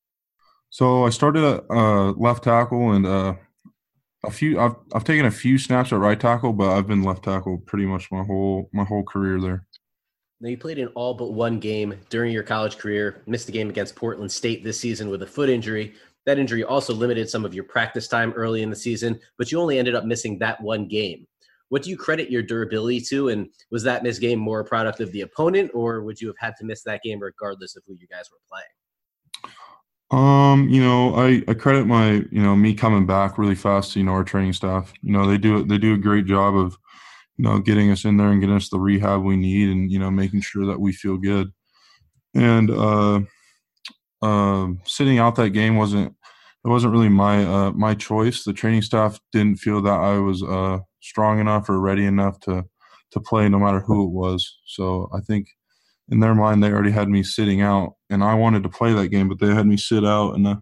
So 0.71 1.05
I 1.05 1.11
started 1.11 1.43
at 1.43 1.63
uh, 1.69 2.11
left 2.13 2.43
tackle 2.43 2.93
and 2.93 3.05
uh, 3.05 3.35
a 4.23 4.31
few. 4.31 4.59
I've 4.59 4.75
I've 4.93 5.03
taken 5.03 5.27
a 5.27 5.31
few 5.31 5.59
snaps 5.59 5.93
at 5.93 5.99
right 5.99 6.19
tackle, 6.19 6.53
but 6.53 6.71
I've 6.71 6.87
been 6.87 7.03
left 7.03 7.23
tackle 7.23 7.59
pretty 7.59 7.85
much 7.85 8.11
my 8.11 8.23
whole 8.23 8.69
my 8.73 8.83
whole 8.83 9.03
career 9.03 9.39
there. 9.39 9.67
Now, 10.43 10.49
you 10.49 10.57
played 10.57 10.77
in 10.77 10.89
all 10.89 11.13
but 11.13 11.31
one 11.31 11.57
game 11.57 11.97
during 12.09 12.33
your 12.33 12.43
college 12.43 12.77
career, 12.77 13.21
missed 13.25 13.45
the 13.45 13.53
game 13.53 13.69
against 13.69 13.95
Portland 13.95 14.29
State 14.29 14.61
this 14.61 14.77
season 14.77 15.09
with 15.09 15.23
a 15.23 15.25
foot 15.25 15.49
injury. 15.49 15.93
That 16.25 16.37
injury 16.37 16.65
also 16.65 16.93
limited 16.93 17.29
some 17.29 17.45
of 17.45 17.53
your 17.53 17.63
practice 17.63 18.09
time 18.09 18.33
early 18.33 18.61
in 18.61 18.69
the 18.69 18.75
season, 18.75 19.17
but 19.37 19.53
you 19.53 19.61
only 19.61 19.79
ended 19.79 19.95
up 19.95 20.03
missing 20.03 20.37
that 20.39 20.59
one 20.59 20.85
game. 20.89 21.25
What 21.69 21.81
do 21.81 21.89
you 21.89 21.95
credit 21.95 22.29
your 22.29 22.41
durability 22.41 22.99
to? 23.07 23.29
And 23.29 23.47
was 23.71 23.83
that 23.83 24.03
missed 24.03 24.19
game 24.19 24.37
more 24.37 24.59
a 24.59 24.65
product 24.65 24.99
of 24.99 25.13
the 25.13 25.21
opponent, 25.21 25.71
or 25.73 26.01
would 26.01 26.19
you 26.19 26.27
have 26.27 26.35
had 26.37 26.55
to 26.57 26.65
miss 26.65 26.83
that 26.83 27.01
game 27.03 27.21
regardless 27.21 27.77
of 27.77 27.83
who 27.87 27.93
you 27.93 28.07
guys 28.07 28.25
were 28.29 28.39
playing? 28.51 29.53
Um, 30.11 30.67
you 30.67 30.83
know, 30.83 31.15
I, 31.15 31.41
I 31.47 31.53
credit 31.53 31.87
my, 31.87 32.15
you 32.31 32.43
know, 32.43 32.53
me 32.53 32.73
coming 32.73 33.05
back 33.05 33.37
really 33.37 33.55
fast, 33.55 33.95
you 33.95 34.03
know, 34.03 34.11
our 34.11 34.25
training 34.25 34.51
staff. 34.51 34.91
You 35.03 35.13
know, 35.13 35.25
they 35.25 35.37
do 35.37 35.63
they 35.63 35.77
do 35.77 35.93
a 35.93 35.97
great 35.97 36.25
job 36.25 36.53
of 36.53 36.77
you 37.37 37.43
know, 37.43 37.59
getting 37.59 37.91
us 37.91 38.05
in 38.05 38.17
there 38.17 38.29
and 38.29 38.41
getting 38.41 38.55
us 38.55 38.69
the 38.69 38.79
rehab 38.79 39.23
we 39.23 39.35
need, 39.37 39.69
and 39.69 39.91
you 39.91 39.99
know, 39.99 40.11
making 40.11 40.41
sure 40.41 40.65
that 40.65 40.79
we 40.79 40.93
feel 40.93 41.17
good. 41.17 41.51
And 42.35 42.71
uh, 42.71 43.21
uh, 44.21 44.67
sitting 44.85 45.19
out 45.19 45.35
that 45.35 45.51
game 45.51 45.75
wasn't 45.75 46.15
it 46.65 46.69
wasn't 46.69 46.93
really 46.93 47.09
my 47.09 47.43
uh, 47.45 47.71
my 47.71 47.93
choice. 47.93 48.43
The 48.43 48.53
training 48.53 48.83
staff 48.83 49.19
didn't 49.31 49.57
feel 49.57 49.81
that 49.81 49.99
I 49.99 50.17
was 50.19 50.41
uh, 50.43 50.79
strong 51.01 51.39
enough 51.39 51.69
or 51.69 51.79
ready 51.79 52.05
enough 52.05 52.39
to 52.41 52.63
to 53.11 53.19
play, 53.19 53.49
no 53.49 53.59
matter 53.59 53.81
who 53.81 54.05
it 54.05 54.11
was. 54.11 54.59
So 54.65 55.09
I 55.13 55.19
think 55.21 55.47
in 56.09 56.19
their 56.19 56.35
mind 56.35 56.63
they 56.63 56.71
already 56.71 56.91
had 56.91 57.09
me 57.09 57.23
sitting 57.23 57.61
out, 57.61 57.95
and 58.09 58.23
I 58.23 58.33
wanted 58.35 58.63
to 58.63 58.69
play 58.69 58.93
that 58.93 59.09
game, 59.09 59.27
but 59.27 59.39
they 59.39 59.53
had 59.53 59.67
me 59.67 59.77
sit 59.77 60.05
out, 60.05 60.35
and 60.35 60.47
uh, 60.47 60.55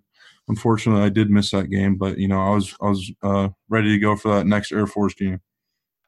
unfortunately 0.48 1.04
I 1.04 1.10
did 1.10 1.30
miss 1.30 1.52
that 1.52 1.70
game. 1.70 1.98
But 1.98 2.18
you 2.18 2.28
know 2.28 2.42
I 2.42 2.56
was 2.56 2.76
I 2.82 2.90
was 2.90 3.12
uh, 3.24 3.50
ready 3.70 3.90
to 3.90 4.00
go 4.00 4.16
for 4.16 4.36
that 4.36 4.48
next 4.48 4.72
Air 4.72 4.88
Force 4.88 5.14
game. 5.14 5.40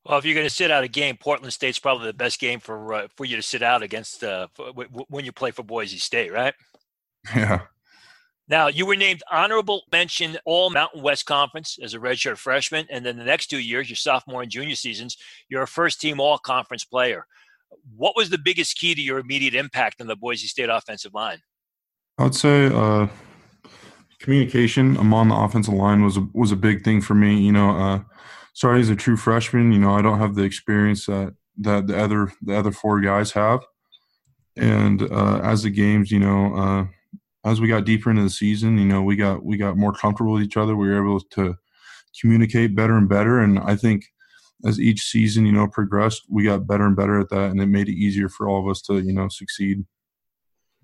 Well, 0.05 0.17
if 0.17 0.25
you're 0.25 0.35
going 0.35 0.45
to 0.45 0.53
sit 0.53 0.69
out 0.69 0.83
a 0.83 0.89
game, 0.89 1.15
Portland 1.17 1.53
State's 1.53 1.79
probably 1.79 2.07
the 2.07 2.13
best 2.13 2.39
game 2.39 2.59
for 2.59 2.93
uh, 2.93 3.07
for 3.15 3.25
you 3.25 3.37
to 3.37 3.41
sit 3.41 3.61
out 3.61 3.83
against 3.83 4.23
uh, 4.23 4.47
when 5.07 5.23
you 5.23 5.31
play 5.31 5.51
for 5.51 5.63
Boise 5.63 5.97
State, 5.97 6.31
right? 6.31 6.53
Yeah. 7.33 7.61
Now, 8.49 8.67
you 8.67 8.85
were 8.85 8.97
named 8.97 9.23
honorable 9.31 9.83
mention 9.93 10.37
All 10.43 10.69
Mountain 10.69 11.01
West 11.01 11.25
Conference 11.25 11.79
as 11.81 11.93
a 11.93 11.99
redshirt 11.99 12.37
freshman, 12.37 12.85
and 12.89 13.05
then 13.05 13.15
the 13.15 13.23
next 13.23 13.47
two 13.47 13.59
years, 13.59 13.89
your 13.89 13.95
sophomore 13.95 14.41
and 14.41 14.51
junior 14.51 14.75
seasons, 14.75 15.15
you're 15.47 15.63
a 15.63 15.67
first 15.67 16.01
team 16.01 16.19
All 16.19 16.37
Conference 16.37 16.83
player. 16.83 17.25
What 17.95 18.17
was 18.17 18.29
the 18.29 18.37
biggest 18.37 18.77
key 18.77 18.93
to 18.93 19.01
your 19.01 19.19
immediate 19.19 19.55
impact 19.55 20.01
on 20.01 20.07
the 20.07 20.17
Boise 20.17 20.47
State 20.47 20.67
offensive 20.67 21.13
line? 21.13 21.39
I 22.17 22.23
would 22.23 22.35
say 22.35 22.65
uh, 22.65 23.07
communication 24.19 24.97
among 24.97 25.29
the 25.29 25.35
offensive 25.35 25.73
line 25.73 26.03
was 26.03 26.17
a, 26.17 26.27
was 26.33 26.51
a 26.51 26.57
big 26.57 26.83
thing 26.83 26.99
for 26.99 27.15
me. 27.15 27.39
You 27.39 27.53
know, 27.53 28.03
starting 28.53 28.81
as 28.81 28.89
a 28.89 28.95
true 28.95 29.17
freshman, 29.17 29.71
you 29.71 29.79
know, 29.79 29.93
I 29.93 30.01
don't 30.01 30.19
have 30.19 30.35
the 30.35 30.43
experience 30.43 31.05
that 31.07 31.35
that 31.59 31.87
the 31.87 31.99
other 31.99 32.31
the 32.41 32.55
other 32.55 32.71
four 32.71 33.01
guys 33.01 33.31
have, 33.31 33.65
and 34.55 35.01
uh, 35.01 35.39
as 35.43 35.63
the 35.63 35.69
games, 35.69 36.11
you 36.11 36.19
know 36.19 36.55
uh, 36.55 36.85
as 37.45 37.59
we 37.59 37.67
got 37.67 37.85
deeper 37.85 38.09
into 38.09 38.23
the 38.23 38.29
season, 38.29 38.77
you 38.77 38.85
know, 38.85 39.01
we 39.01 39.15
got 39.15 39.43
we 39.43 39.57
got 39.57 39.77
more 39.77 39.93
comfortable 39.93 40.33
with 40.33 40.43
each 40.43 40.57
other. 40.57 40.75
We 40.75 40.87
were 40.87 41.03
able 41.03 41.19
to 41.19 41.55
communicate 42.19 42.75
better 42.75 42.97
and 42.97 43.09
better. 43.09 43.39
And 43.39 43.59
I 43.59 43.75
think 43.75 44.05
as 44.65 44.79
each 44.79 45.01
season, 45.01 45.45
you 45.45 45.51
know, 45.51 45.67
progressed, 45.67 46.23
we 46.29 46.43
got 46.45 46.67
better 46.67 46.85
and 46.85 46.95
better 46.95 47.19
at 47.19 47.29
that, 47.29 47.51
and 47.51 47.61
it 47.61 47.65
made 47.65 47.89
it 47.89 47.97
easier 47.97 48.29
for 48.29 48.47
all 48.47 48.63
of 48.63 48.69
us 48.69 48.81
to, 48.83 48.99
you 48.99 49.13
know, 49.13 49.27
succeed. 49.27 49.83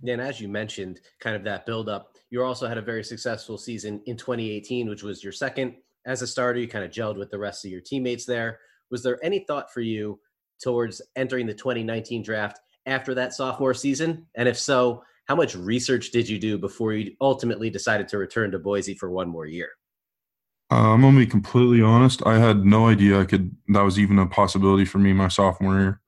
And 0.06 0.22
as 0.22 0.40
you 0.40 0.48
mentioned, 0.48 1.00
kind 1.20 1.36
of 1.36 1.44
that 1.44 1.66
build 1.66 1.90
up, 1.90 2.16
you 2.30 2.44
also 2.44 2.68
had 2.68 2.78
a 2.78 2.82
very 2.82 3.04
successful 3.04 3.58
season 3.58 4.02
in 4.06 4.18
2018, 4.18 4.90
which 4.90 5.04
was 5.04 5.24
your 5.24 5.34
second 5.34 5.76
as 6.06 6.22
a 6.22 6.27
starter. 6.27 6.60
You 6.60 6.68
kind 6.68 6.86
of 6.86 6.91
gelled 6.91 7.18
with 7.18 7.29
the 7.32 7.39
rest 7.39 7.65
of 7.65 7.72
your 7.72 7.82
teammates 7.82 8.25
there. 8.25 8.60
Was 8.91 9.03
there 9.03 9.24
any 9.24 9.39
thought 9.39 9.72
for 9.72 9.82
you 9.82 10.20
towards 10.62 11.01
entering 11.15 11.46
the 11.46 11.53
2019 11.53 12.24
draft 12.24 12.60
after 12.86 13.13
that 13.15 13.34
sophomore 13.34 13.74
season? 13.74 14.25
And 14.36 14.50
if 14.50 14.58
so, 14.58 15.03
how 15.25 15.36
much 15.36 15.56
research 15.56 16.12
did 16.12 16.27
you 16.27 16.39
do 16.39 16.58
before 16.58 16.94
you 16.94 17.12
ultimately 17.22 17.70
decided 17.70 18.08
to 18.10 18.18
return 18.18 18.51
to 18.51 18.60
Boise 18.60 18.96
for 18.96 19.12
one 19.12 19.29
more 19.29 19.46
year? 19.46 19.70
Uh, 20.72 20.94
I'm 20.94 21.01
gonna 21.01 21.18
be 21.18 21.25
completely 21.25 21.82
honest. 21.82 22.25
I 22.25 22.38
had 22.38 22.65
no 22.65 22.88
idea 22.88 23.20
I 23.20 23.25
could. 23.25 23.56
That 23.70 23.82
was 23.82 23.98
even 24.00 24.20
a 24.20 24.27
possibility 24.27 24.86
for 24.86 25.00
me 25.00 25.13
my 25.13 25.27
sophomore 25.27 25.79
year. 25.79 26.01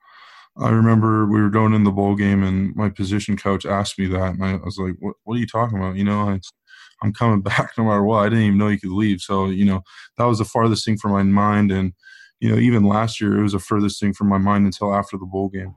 I 0.58 0.70
remember 0.70 1.26
we 1.26 1.42
were 1.42 1.50
going 1.50 1.74
in 1.74 1.84
the 1.84 1.92
bowl 1.92 2.16
game, 2.16 2.44
and 2.44 2.76
my 2.76 2.90
position 2.90 3.38
coach 3.38 3.66
asked 3.66 3.98
me 3.98 4.06
that, 4.08 4.34
and 4.34 4.44
I 4.44 4.56
was 4.58 4.78
like, 4.78 4.96
"What? 5.00 5.16
What 5.24 5.36
are 5.36 5.40
you 5.40 5.48
talking 5.48 5.78
about? 5.78 5.96
You 5.96 6.04
know, 6.04 6.22
I, 6.22 6.40
I'm 7.02 7.14
coming 7.14 7.42
back 7.42 7.72
no 7.78 7.86
matter 7.86 8.04
what. 8.04 8.26
I 8.26 8.30
didn't 8.30 8.46
even 8.46 8.58
know 8.58 8.68
you 8.68 8.80
could 8.80 8.92
leave. 8.92 9.22
So, 9.22 9.48
you 9.48 9.66
know, 9.66 9.82
that 10.18 10.26
was 10.26 10.40
the 10.40 10.46
farthest 10.46 10.86
thing 10.86 10.98
from 10.98 11.12
my 11.12 11.24
mind. 11.24 11.72
And, 11.72 11.94
you 12.40 12.50
know, 12.50 12.58
even 12.58 12.84
last 12.84 13.22
year, 13.22 13.38
it 13.38 13.44
was 13.44 13.54
the 13.54 13.60
furthest 13.60 14.00
thing 14.00 14.14
from 14.14 14.28
my 14.28 14.38
mind 14.38 14.66
until 14.66 14.94
after 14.94 15.18
the 15.18 15.26
bowl 15.26 15.50
game. 15.50 15.76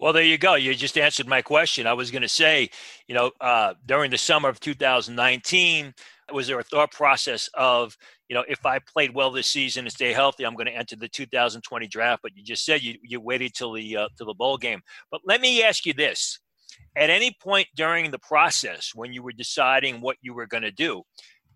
Well, 0.00 0.12
there 0.12 0.22
you 0.22 0.38
go. 0.38 0.54
You 0.54 0.74
just 0.76 0.96
answered 0.96 1.26
my 1.26 1.42
question. 1.42 1.88
I 1.88 1.92
was 1.92 2.12
going 2.12 2.22
to 2.22 2.28
say, 2.28 2.70
you 3.08 3.16
know, 3.16 3.32
uh, 3.40 3.74
during 3.84 4.12
the 4.12 4.18
summer 4.18 4.48
of 4.48 4.60
2019, 4.60 5.92
was 6.32 6.46
there 6.46 6.58
a 6.58 6.62
thought 6.62 6.92
process 6.92 7.48
of, 7.54 7.96
you 8.28 8.34
know, 8.34 8.44
if 8.46 8.64
I 8.64 8.78
played 8.78 9.12
well 9.12 9.32
this 9.32 9.50
season 9.50 9.86
and 9.86 9.92
stay 9.92 10.12
healthy, 10.12 10.44
I'm 10.44 10.54
going 10.54 10.66
to 10.66 10.76
enter 10.76 10.94
the 10.94 11.08
2020 11.08 11.88
draft? 11.88 12.22
But 12.22 12.36
you 12.36 12.44
just 12.44 12.64
said 12.64 12.82
you, 12.82 12.96
you 13.02 13.20
waited 13.20 13.54
till 13.54 13.72
the 13.72 13.96
uh, 13.96 14.08
till 14.16 14.26
the 14.26 14.34
bowl 14.34 14.56
game. 14.56 14.82
But 15.10 15.22
let 15.24 15.40
me 15.40 15.64
ask 15.64 15.84
you 15.84 15.94
this: 15.94 16.38
At 16.98 17.10
any 17.10 17.36
point 17.40 17.68
during 17.76 18.10
the 18.10 18.18
process, 18.18 18.90
when 18.94 19.12
you 19.12 19.22
were 19.22 19.32
deciding 19.32 20.00
what 20.00 20.16
you 20.20 20.34
were 20.34 20.46
going 20.46 20.64
to 20.64 20.72
do, 20.72 21.02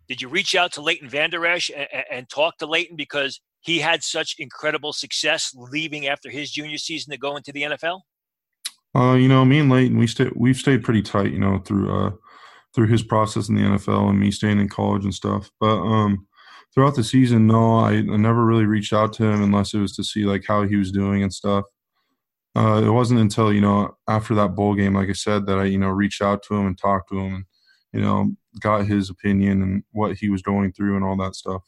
did 0.08 0.22
you 0.22 0.28
reach 0.28 0.54
out 0.54 0.72
to 0.74 0.80
Leighton 0.80 1.08
Vander 1.08 1.44
Esch 1.44 1.70
and, 1.70 1.88
and 2.10 2.28
talk 2.28 2.58
to 2.58 2.66
Leighton 2.66 2.96
because 2.96 3.40
he 3.60 3.80
had 3.80 4.04
such 4.04 4.36
incredible 4.38 4.92
success 4.92 5.52
leaving 5.54 6.06
after 6.06 6.30
his 6.30 6.50
junior 6.50 6.78
season 6.78 7.10
to 7.10 7.18
go 7.18 7.36
into 7.36 7.52
the 7.52 7.62
NFL? 7.62 8.00
Uh, 8.94 9.14
you 9.14 9.26
know, 9.26 9.44
me 9.44 9.58
and 9.58 9.70
Leighton, 9.70 9.98
we 9.98 10.06
stay, 10.06 10.30
we've 10.36 10.56
stayed 10.56 10.84
pretty 10.84 11.02
tight, 11.02 11.32
you 11.32 11.38
know, 11.38 11.58
through 11.58 11.92
uh, 11.92 12.10
through 12.74 12.86
his 12.86 13.02
process 13.02 13.48
in 13.48 13.54
the 13.54 13.62
NFL 13.62 14.10
and 14.10 14.20
me 14.20 14.30
staying 14.30 14.60
in 14.60 14.68
college 14.68 15.04
and 15.04 15.14
stuff. 15.14 15.50
But 15.60 15.76
um, 15.80 16.26
throughout 16.74 16.94
the 16.94 17.04
season, 17.04 17.46
no, 17.46 17.78
I, 17.78 17.92
I, 17.92 18.16
never 18.16 18.44
really 18.44 18.64
reached 18.64 18.92
out 18.92 19.12
to 19.14 19.24
him 19.24 19.42
unless 19.42 19.74
it 19.74 19.78
was 19.78 19.94
to 19.96 20.04
see 20.04 20.24
like 20.24 20.44
how 20.46 20.66
he 20.66 20.76
was 20.76 20.90
doing 20.90 21.22
and 21.22 21.32
stuff. 21.32 21.64
Uh, 22.54 22.82
it 22.84 22.90
wasn't 22.90 23.20
until 23.20 23.52
you 23.52 23.60
know 23.60 23.96
after 24.08 24.34
that 24.34 24.54
bowl 24.54 24.74
game, 24.74 24.94
like 24.94 25.08
I 25.08 25.14
said, 25.14 25.46
that 25.46 25.58
I 25.58 25.64
you 25.64 25.78
know 25.78 25.88
reached 25.88 26.22
out 26.22 26.42
to 26.44 26.54
him 26.54 26.66
and 26.66 26.78
talked 26.78 27.08
to 27.10 27.18
him 27.18 27.34
and 27.34 27.44
you 27.92 28.00
know 28.00 28.32
got 28.60 28.86
his 28.86 29.08
opinion 29.10 29.62
and 29.62 29.82
what 29.92 30.16
he 30.16 30.28
was 30.28 30.42
going 30.42 30.72
through 30.72 30.96
and 30.96 31.04
all 31.04 31.16
that 31.16 31.34
stuff. 31.34 31.62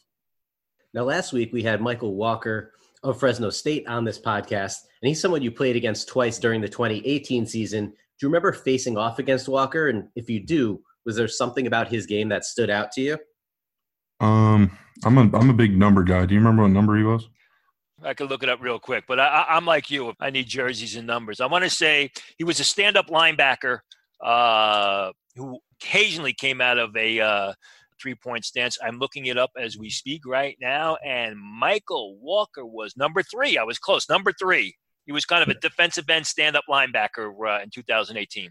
Now, 0.93 1.05
last 1.05 1.33
week 1.33 1.53
we 1.53 1.62
had 1.62 1.81
Michael 1.81 2.14
Walker 2.14 2.73
of 3.03 3.19
Fresno 3.19 3.50
State 3.50 3.87
on 3.88 4.05
this 4.05 4.21
podcast, 4.21 4.76
and 5.03 5.09
he's 5.09 5.21
someone 5.21 5.43
you 5.43 5.50
played 5.50 5.76
against 5.76 6.09
twice 6.09 6.38
during 6.38 6.61
the 6.61 6.69
2018 6.69 7.47
season. 7.47 7.87
Do 7.87 7.93
you 8.23 8.29
remember 8.29 8.53
facing 8.53 8.97
off 8.97 9.19
against 9.19 9.49
Walker? 9.49 9.88
And 9.88 10.09
if 10.14 10.31
you 10.31 10.41
do, 10.45 10.81
was 11.05 11.17
there 11.17 11.29
something 11.29 11.67
about 11.67 11.88
his 11.88 12.07
game 12.07 12.29
that 12.29 12.45
stood 12.45 12.71
out 12.71 12.93
to 12.93 13.00
you? 13.00 13.19
Um, 14.21 14.71
I'm 15.05 15.19
a 15.19 15.37
I'm 15.37 15.50
a 15.50 15.55
big 15.55 15.76
number 15.76 16.03
guy. 16.03 16.26
Do 16.26 16.35
you 16.35 16.41
remember 16.41 16.62
what 16.62 16.71
number 16.71 16.97
he 16.97 17.03
was? 17.03 17.29
I 18.04 18.14
could 18.14 18.28
look 18.28 18.42
it 18.42 18.49
up 18.49 18.61
real 18.61 18.78
quick, 18.78 19.04
but 19.08 19.18
I, 19.18 19.46
am 19.49 19.64
like 19.64 19.90
you. 19.90 20.12
I 20.20 20.30
need 20.30 20.46
jerseys 20.46 20.96
and 20.96 21.06
numbers. 21.06 21.40
I 21.40 21.46
want 21.46 21.64
to 21.64 21.70
say 21.70 22.11
he 22.38 22.44
was 22.44 22.61
a 22.61 22.64
stand-up 22.64 23.06
linebacker 23.08 23.78
uh, 24.23 25.11
who 25.37 25.58
occasionally 25.80 26.32
came 26.32 26.61
out 26.61 26.78
of 26.78 26.94
a 26.96 27.20
uh, 27.20 27.52
three 28.00 28.14
point 28.14 28.44
stance. 28.44 28.78
I'm 28.82 28.99
looking 28.99 29.26
it 29.26 29.38
up 29.38 29.50
as 29.58 29.78
we 29.78 29.90
speak 29.90 30.26
right 30.26 30.56
now. 30.61 30.96
And 31.04 31.37
Michael 31.38 32.18
Walker 32.20 32.64
was 32.64 32.96
number 32.96 33.23
three. 33.23 33.58
I 33.58 33.64
was 33.64 33.78
close. 33.78 34.08
Number 34.08 34.32
three. 34.38 34.75
He 35.06 35.12
was 35.12 35.25
kind 35.26 35.42
of 35.42 35.54
a 35.54 35.61
defensive 35.61 36.08
end 36.08 36.26
stand 36.26 36.56
up 36.56 36.64
linebacker 36.70 37.32
uh, 37.46 37.62
in 37.62 37.70
2018. 37.70 38.50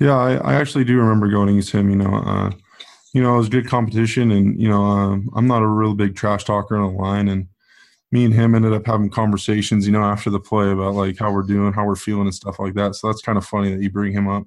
Yeah, 0.00 0.16
I, 0.16 0.34
I, 0.36 0.54
actually 0.54 0.84
do 0.84 0.96
remember 0.96 1.28
going 1.28 1.48
against 1.48 1.72
him. 1.72 1.90
You 1.90 1.96
know, 1.96 2.14
uh, 2.14 2.52
you 3.12 3.20
know, 3.20 3.34
it 3.34 3.38
was 3.38 3.48
good 3.48 3.66
competition, 3.66 4.30
and 4.30 4.60
you 4.60 4.68
know, 4.68 4.84
uh, 4.84 5.18
I'm 5.34 5.48
not 5.48 5.62
a 5.62 5.66
real 5.66 5.94
big 5.94 6.14
trash 6.14 6.44
talker 6.44 6.76
on 6.76 6.94
the 6.94 7.00
line, 7.00 7.26
and 7.26 7.48
me 8.10 8.24
and 8.24 8.32
him 8.32 8.54
ended 8.54 8.72
up 8.72 8.86
having 8.86 9.10
conversations, 9.10 9.86
you 9.86 9.92
know, 9.92 10.02
after 10.02 10.30
the 10.30 10.40
play 10.40 10.70
about 10.70 10.94
like 10.94 11.18
how 11.18 11.32
we're 11.32 11.42
doing, 11.42 11.72
how 11.72 11.84
we're 11.84 11.96
feeling, 11.96 12.22
and 12.22 12.34
stuff 12.34 12.58
like 12.58 12.74
that. 12.74 12.94
So 12.94 13.08
that's 13.08 13.22
kind 13.22 13.36
of 13.36 13.44
funny 13.44 13.74
that 13.74 13.82
you 13.82 13.90
bring 13.90 14.12
him 14.12 14.28
up. 14.28 14.44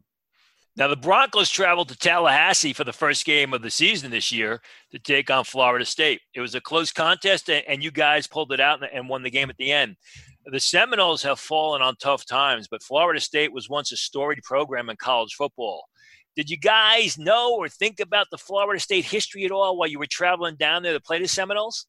Now, 0.78 0.88
the 0.88 0.96
Broncos 0.96 1.50
traveled 1.50 1.90
to 1.90 1.98
Tallahassee 1.98 2.72
for 2.72 2.86
the 2.86 2.94
first 2.94 3.26
game 3.26 3.54
of 3.54 3.62
the 3.62 3.70
season 3.70 4.10
this 4.10 4.32
year 4.32 4.62
to 4.92 5.00
take 5.00 5.30
on 5.30 5.44
Florida 5.44 5.84
State. 5.84 6.22
It 6.34 6.40
was 6.40 6.56
a 6.56 6.62
close 6.62 6.94
contest, 6.94 7.50
and 7.50 7.84
you 7.84 7.92
guys 7.92 8.26
pulled 8.26 8.54
it 8.54 8.62
out 8.62 8.82
and 8.94 9.10
won 9.10 9.22
the 9.22 9.30
game 9.30 9.50
at 9.50 9.58
the 9.58 9.72
end. 9.72 9.98
The 10.46 10.62
Seminoles 10.62 11.24
have 11.24 11.40
fallen 11.40 11.82
on 11.82 11.98
tough 11.98 12.26
times, 12.26 12.68
but 12.72 12.82
Florida 12.82 13.20
State 13.20 13.52
was 13.52 13.70
once 13.70 13.92
a 13.92 13.98
storied 13.98 14.42
program 14.44 14.90
in 14.90 14.96
college 14.96 15.34
football. 15.34 15.84
Did 16.38 16.50
you 16.50 16.58
guys 16.58 17.18
know 17.18 17.56
or 17.56 17.68
think 17.68 18.00
about 18.00 18.28
the 18.32 18.38
Florida 18.38 18.80
State 18.80 19.04
history 19.06 19.44
at 19.44 19.52
all 19.52 19.78
while 19.78 19.90
you 19.90 20.00
were 20.00 20.08
traveling 20.10 20.56
down 20.56 20.84
there 20.84 20.94
to 20.94 21.02
play 21.02 21.20
the 21.20 21.28
Seminoles? 21.28 21.86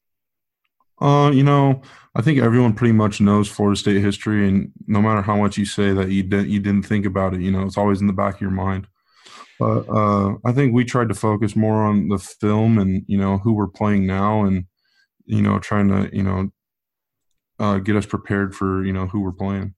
Uh, 1.03 1.31
you 1.31 1.43
know, 1.43 1.81
I 2.15 2.21
think 2.21 2.39
everyone 2.39 2.73
pretty 2.73 2.93
much 2.93 3.19
knows 3.19 3.49
Florida 3.49 3.77
State 3.77 4.01
history, 4.01 4.47
and 4.47 4.71
no 4.87 5.01
matter 5.01 5.21
how 5.21 5.35
much 5.35 5.57
you 5.57 5.65
say 5.65 5.91
that 5.91 6.09
you 6.09 6.23
didn't 6.23 6.47
you 6.47 6.61
didn't 6.61 6.85
think 6.85 7.05
about 7.05 7.33
it, 7.33 7.41
you 7.41 7.51
know, 7.51 7.63
it's 7.63 7.77
always 7.77 7.99
in 7.99 8.07
the 8.07 8.13
back 8.13 8.35
of 8.35 8.41
your 8.41 8.51
mind. 8.51 8.87
But 9.59 9.89
uh, 9.89 10.35
I 10.45 10.53
think 10.53 10.73
we 10.73 10.85
tried 10.85 11.09
to 11.09 11.13
focus 11.15 11.57
more 11.57 11.83
on 11.83 12.07
the 12.07 12.17
film 12.17 12.77
and 12.77 13.03
you 13.07 13.17
know 13.17 13.37
who 13.37 13.51
we're 13.51 13.67
playing 13.67 14.07
now, 14.07 14.45
and 14.45 14.65
you 15.25 15.41
know 15.41 15.59
trying 15.59 15.89
to 15.89 16.15
you 16.15 16.23
know 16.23 16.49
uh, 17.59 17.79
get 17.79 17.97
us 17.97 18.05
prepared 18.05 18.55
for 18.55 18.85
you 18.85 18.93
know 18.93 19.07
who 19.07 19.19
we're 19.19 19.33
playing. 19.33 19.75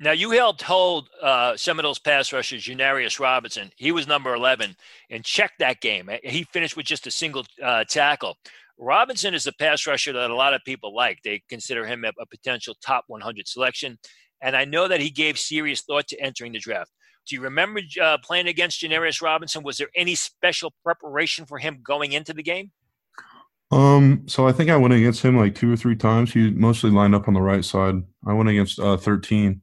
Now 0.00 0.12
you 0.12 0.30
helped 0.32 0.62
hold 0.62 1.08
uh, 1.22 1.56
Seminoles 1.56 1.98
pass 1.98 2.32
rusher 2.32 2.56
Janarius 2.56 3.18
Robinson. 3.18 3.72
He 3.76 3.90
was 3.90 4.06
number 4.06 4.34
eleven 4.34 4.76
and 5.10 5.24
checked 5.24 5.58
that 5.58 5.80
game. 5.80 6.10
He 6.22 6.44
finished 6.44 6.76
with 6.76 6.86
just 6.86 7.06
a 7.08 7.10
single 7.10 7.44
uh, 7.62 7.84
tackle. 7.84 8.36
Robinson 8.78 9.34
is 9.34 9.46
a 9.46 9.52
pass 9.52 9.86
rusher 9.86 10.12
that 10.12 10.30
a 10.30 10.34
lot 10.34 10.54
of 10.54 10.62
people 10.64 10.94
like. 10.94 11.20
They 11.22 11.42
consider 11.48 11.86
him 11.86 12.04
a, 12.04 12.12
a 12.20 12.26
potential 12.26 12.74
top 12.84 13.04
100 13.06 13.46
selection. 13.46 13.98
And 14.42 14.56
I 14.56 14.64
know 14.64 14.88
that 14.88 15.00
he 15.00 15.10
gave 15.10 15.38
serious 15.38 15.82
thought 15.82 16.08
to 16.08 16.20
entering 16.20 16.52
the 16.52 16.58
draft. 16.58 16.90
Do 17.26 17.36
you 17.36 17.40
remember 17.40 17.80
uh, 18.02 18.18
playing 18.22 18.48
against 18.48 18.82
Janarius 18.82 19.22
Robinson? 19.22 19.62
Was 19.62 19.78
there 19.78 19.88
any 19.96 20.14
special 20.14 20.74
preparation 20.82 21.46
for 21.46 21.58
him 21.58 21.78
going 21.82 22.12
into 22.12 22.34
the 22.34 22.42
game? 22.42 22.70
Um, 23.70 24.24
so 24.26 24.46
I 24.46 24.52
think 24.52 24.70
I 24.70 24.76
went 24.76 24.94
against 24.94 25.24
him 25.24 25.38
like 25.38 25.54
two 25.54 25.72
or 25.72 25.76
three 25.76 25.96
times. 25.96 26.32
He 26.32 26.50
mostly 26.50 26.90
lined 26.90 27.14
up 27.14 27.26
on 27.26 27.34
the 27.34 27.40
right 27.40 27.64
side. 27.64 27.96
I 28.26 28.34
went 28.34 28.50
against 28.50 28.78
uh, 28.78 28.98
13, 28.98 29.62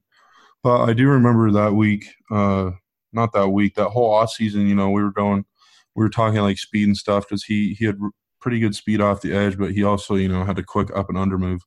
but 0.64 0.82
I 0.82 0.94
do 0.94 1.08
remember 1.08 1.52
that 1.52 1.74
week. 1.74 2.06
Uh, 2.32 2.72
not 3.14 3.32
that 3.34 3.50
week. 3.50 3.76
That 3.76 3.90
whole 3.90 4.12
off 4.12 4.32
season. 4.32 4.68
You 4.68 4.76
know, 4.76 4.90
we 4.90 5.04
were 5.04 5.12
going, 5.12 5.46
we 5.96 6.04
were 6.04 6.10
talking 6.10 6.42
like 6.42 6.58
speed 6.58 6.88
and 6.88 6.98
stuff 6.98 7.26
because 7.28 7.44
he 7.44 7.76
he 7.78 7.86
had 7.86 8.00
pretty 8.42 8.60
good 8.60 8.76
speed 8.76 9.00
off 9.00 9.22
the 9.22 9.34
edge, 9.34 9.58
but 9.58 9.72
he 9.72 9.84
also, 9.84 10.16
you 10.16 10.28
know, 10.28 10.44
had 10.44 10.60
a 10.60 10.64
quick 10.64 10.90
up 10.96 11.10
and 11.10 11.18
under 11.18 11.38
move. 11.38 11.62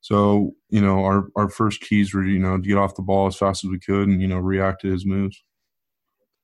So, 0.00 0.54
you 0.68 0.82
know, 0.82 1.04
our, 1.04 1.28
our 1.36 1.48
first 1.48 1.80
keys 1.80 2.12
were, 2.12 2.24
you 2.24 2.38
know, 2.38 2.56
to 2.56 2.62
get 2.62 2.76
off 2.76 2.96
the 2.96 3.02
ball 3.02 3.26
as 3.26 3.36
fast 3.36 3.64
as 3.64 3.70
we 3.70 3.78
could 3.78 4.08
and, 4.08 4.20
you 4.20 4.28
know, 4.28 4.38
react 4.38 4.82
to 4.82 4.90
his 4.90 5.06
moves. 5.06 5.42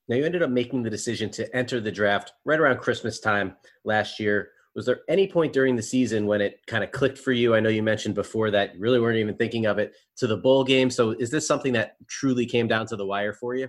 Now, 0.09 0.17
you 0.17 0.25
ended 0.25 0.43
up 0.43 0.51
making 0.51 0.83
the 0.83 0.91
decision 0.91 1.31
to 1.33 1.55
enter 1.55 1.81
the 1.81 1.93
draft 1.93 2.33
right 2.45 2.59
around 2.59 2.79
Christmas 2.79 3.21
time 3.21 3.57
last 3.85 4.19
year. 4.19 4.51
Was 4.75 4.87
there 4.87 5.01
any 5.09 5.29
point 5.29 5.53
during 5.53 5.77
the 5.77 5.83
season 5.83 6.27
when 6.27 6.41
it 6.41 6.61
kind 6.67 6.83
of 6.83 6.91
clicked 6.91 7.19
for 7.19 7.33
you? 7.33 7.55
I 7.55 7.61
know 7.61 7.69
you 7.69 7.83
mentioned 7.83 8.15
before 8.15 8.51
that 8.51 8.75
you 8.75 8.81
really 8.81 9.01
weren't 9.01 9.19
even 9.19 9.37
thinking 9.37 9.67
of 9.67 9.79
it 9.79 9.93
to 10.17 10.27
the 10.27 10.37
bowl 10.37 10.65
game. 10.65 10.91
So, 10.91 11.11
is 11.11 11.31
this 11.31 11.47
something 11.47 11.73
that 11.75 11.97
truly 12.07 12.47
came 12.47 12.67
down 12.67 12.87
to 12.87 12.97
the 12.97 13.07
wire 13.07 13.33
for 13.33 13.55
you? 13.55 13.69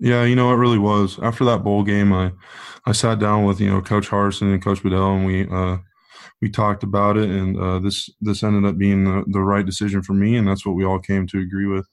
Yeah, 0.00 0.24
you 0.24 0.34
know, 0.34 0.50
it 0.50 0.56
really 0.56 0.78
was. 0.78 1.18
After 1.20 1.44
that 1.44 1.62
bowl 1.62 1.84
game, 1.84 2.12
I 2.12 2.32
I 2.86 2.92
sat 2.92 3.18
down 3.18 3.44
with 3.44 3.60
you 3.60 3.70
know 3.70 3.82
Coach 3.82 4.08
Harsin 4.08 4.52
and 4.52 4.64
Coach 4.64 4.82
Bedell, 4.82 5.12
and 5.12 5.26
we 5.26 5.46
uh, 5.48 5.76
we 6.40 6.50
talked 6.50 6.82
about 6.82 7.18
it, 7.18 7.28
and 7.28 7.58
uh, 7.58 7.78
this 7.78 8.08
this 8.20 8.42
ended 8.42 8.64
up 8.64 8.78
being 8.78 9.04
the, 9.04 9.24
the 9.28 9.40
right 9.40 9.64
decision 9.64 10.02
for 10.02 10.14
me, 10.14 10.36
and 10.36 10.48
that's 10.48 10.64
what 10.64 10.74
we 10.74 10.84
all 10.84 10.98
came 10.98 11.26
to 11.28 11.38
agree 11.38 11.66
with. 11.66 11.86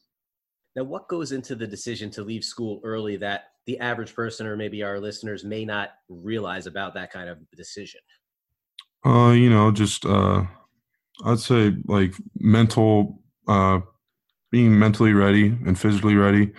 Now, 0.76 0.84
what 0.84 1.10
goes 1.10 1.32
into 1.32 1.56
the 1.56 1.68
decision 1.68 2.10
to 2.12 2.24
leave 2.24 2.44
school 2.44 2.80
early 2.84 3.18
that 3.18 3.46
the 3.66 3.80
average 3.80 4.14
person 4.14 4.46
or 4.48 4.56
maybe 4.56 4.84
our 4.84 5.00
listeners 5.00 5.44
may 5.44 5.66
not 5.66 5.90
realize 6.08 6.68
about 6.68 6.94
that 6.94 7.12
kind 7.12 7.28
of 7.28 7.40
decision? 7.56 8.00
Uh, 9.06 9.32
you 9.32 9.50
know, 9.50 9.72
just 9.72 10.06
uh, 10.06 10.44
I'd 11.26 11.40
say 11.40 11.76
like 11.86 12.14
mental, 12.38 13.22
uh, 13.48 13.80
being 14.52 14.78
mentally 14.78 15.14
ready 15.14 15.48
and 15.66 15.78
physically 15.78 16.16
ready, 16.16 16.54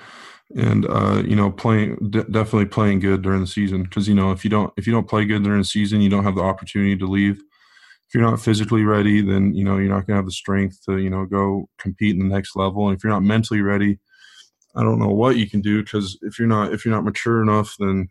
and 0.56 0.86
uh, 0.86 1.22
you 1.26 1.36
know, 1.36 1.50
playing 1.50 1.96
d- 2.10 2.24
definitely 2.30 2.66
playing 2.66 3.00
good 3.00 3.22
during 3.22 3.40
the 3.40 3.46
season. 3.46 3.82
Because 3.82 4.08
you 4.08 4.14
know, 4.14 4.32
if 4.32 4.44
you 4.44 4.50
don't 4.50 4.72
if 4.76 4.86
you 4.86 4.92
don't 4.92 5.08
play 5.08 5.24
good 5.24 5.42
during 5.42 5.60
the 5.60 5.64
season, 5.64 6.00
you 6.00 6.08
don't 6.08 6.24
have 6.24 6.36
the 6.36 6.42
opportunity 6.42 6.96
to 6.96 7.06
leave 7.06 7.42
if 8.08 8.14
you're 8.14 8.28
not 8.28 8.40
physically 8.40 8.84
ready, 8.84 9.20
then 9.20 9.54
you 9.54 9.64
know 9.64 9.76
you're 9.76 9.90
not 9.90 10.06
going 10.06 10.14
to 10.14 10.16
have 10.16 10.24
the 10.24 10.32
strength 10.32 10.82
to 10.86 10.96
you 10.96 11.10
know 11.10 11.26
go 11.26 11.68
compete 11.76 12.16
in 12.16 12.26
the 12.26 12.34
next 12.34 12.56
level. 12.56 12.88
And 12.88 12.96
if 12.96 13.04
you're 13.04 13.12
not 13.12 13.22
mentally 13.22 13.60
ready, 13.60 13.98
I 14.74 14.82
don't 14.82 14.98
know 14.98 15.10
what 15.10 15.36
you 15.36 15.48
can 15.48 15.60
do 15.60 15.82
because 15.82 16.18
if 16.22 16.38
you're 16.38 16.48
not 16.48 16.72
if 16.72 16.84
you're 16.84 16.94
not 16.94 17.04
mature 17.04 17.42
enough, 17.42 17.76
then 17.78 18.08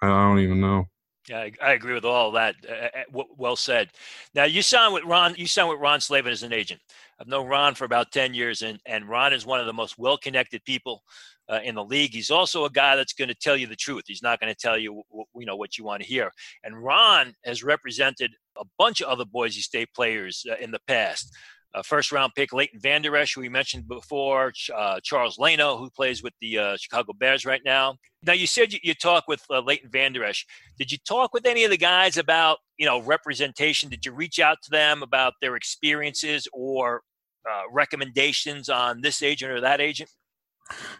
I 0.00 0.06
don't 0.06 0.38
even 0.38 0.60
know. 0.60 0.84
Yeah, 1.28 1.40
I, 1.40 1.52
I 1.60 1.72
agree 1.72 1.94
with 1.94 2.04
all 2.04 2.30
that. 2.32 2.54
Uh, 2.68 3.00
uh 3.18 3.24
well 3.36 3.56
said. 3.56 3.90
Now 4.32 4.44
you 4.44 4.62
signed 4.62 4.94
with 4.94 5.02
Ron. 5.02 5.34
You 5.36 5.48
signed 5.48 5.70
with 5.70 5.80
Ron 5.80 6.00
Slavin 6.00 6.30
as 6.30 6.44
an 6.44 6.52
agent. 6.52 6.80
I've 7.18 7.26
known 7.26 7.48
Ron 7.48 7.74
for 7.74 7.84
about 7.84 8.12
ten 8.12 8.32
years, 8.32 8.62
and 8.62 8.78
and 8.86 9.08
Ron 9.08 9.32
is 9.32 9.44
one 9.44 9.58
of 9.58 9.66
the 9.66 9.72
most 9.72 9.98
well-connected 9.98 10.64
people 10.64 11.02
uh, 11.48 11.60
in 11.62 11.74
the 11.74 11.84
league. 11.84 12.12
He's 12.12 12.30
also 12.30 12.64
a 12.64 12.70
guy 12.70 12.96
that's 12.96 13.12
going 13.12 13.28
to 13.28 13.34
tell 13.34 13.56
you 13.56 13.66
the 13.66 13.76
truth. 13.76 14.04
He's 14.06 14.22
not 14.22 14.40
going 14.40 14.52
to 14.52 14.58
tell 14.58 14.78
you 14.78 15.02
you 15.34 15.46
know 15.46 15.56
what 15.56 15.78
you 15.78 15.84
want 15.84 16.02
to 16.02 16.08
hear. 16.08 16.30
And 16.64 16.82
Ron 16.82 17.34
has 17.44 17.62
represented 17.62 18.32
a 18.58 18.64
bunch 18.78 19.00
of 19.00 19.08
other 19.08 19.24
Boise 19.24 19.60
State 19.60 19.88
players 19.94 20.44
uh, 20.50 20.56
in 20.60 20.70
the 20.70 20.80
past. 20.86 21.32
Uh, 21.74 21.82
first 21.82 22.10
round 22.10 22.32
pick 22.34 22.54
Leighton 22.54 22.80
Vander 22.80 23.14
Esch, 23.16 23.34
who 23.34 23.42
we 23.42 23.50
mentioned 23.50 23.86
before, 23.86 24.50
uh, 24.74 24.98
Charles 25.02 25.38
Leno, 25.38 25.76
who 25.76 25.90
plays 25.90 26.22
with 26.22 26.32
the 26.40 26.58
uh, 26.58 26.76
Chicago 26.78 27.12
Bears 27.12 27.44
right 27.44 27.60
now. 27.66 27.96
Now, 28.22 28.32
you 28.32 28.46
said 28.46 28.72
you, 28.72 28.78
you 28.82 28.94
talked 28.94 29.28
with 29.28 29.42
uh, 29.50 29.60
Leighton 29.60 29.90
Vander 29.90 30.24
Esch. 30.24 30.46
Did 30.78 30.90
you 30.90 30.96
talk 31.06 31.34
with 31.34 31.44
any 31.44 31.64
of 31.64 31.70
the 31.70 31.76
guys 31.76 32.16
about, 32.16 32.58
you 32.78 32.86
know, 32.86 33.02
representation? 33.02 33.90
Did 33.90 34.06
you 34.06 34.12
reach 34.12 34.40
out 34.40 34.56
to 34.64 34.70
them 34.70 35.02
about 35.02 35.34
their 35.42 35.54
experiences 35.54 36.48
or 36.54 37.02
uh, 37.48 37.62
recommendations 37.70 38.70
on 38.70 39.02
this 39.02 39.22
agent 39.22 39.52
or 39.52 39.60
that 39.60 39.80
agent? 39.82 40.08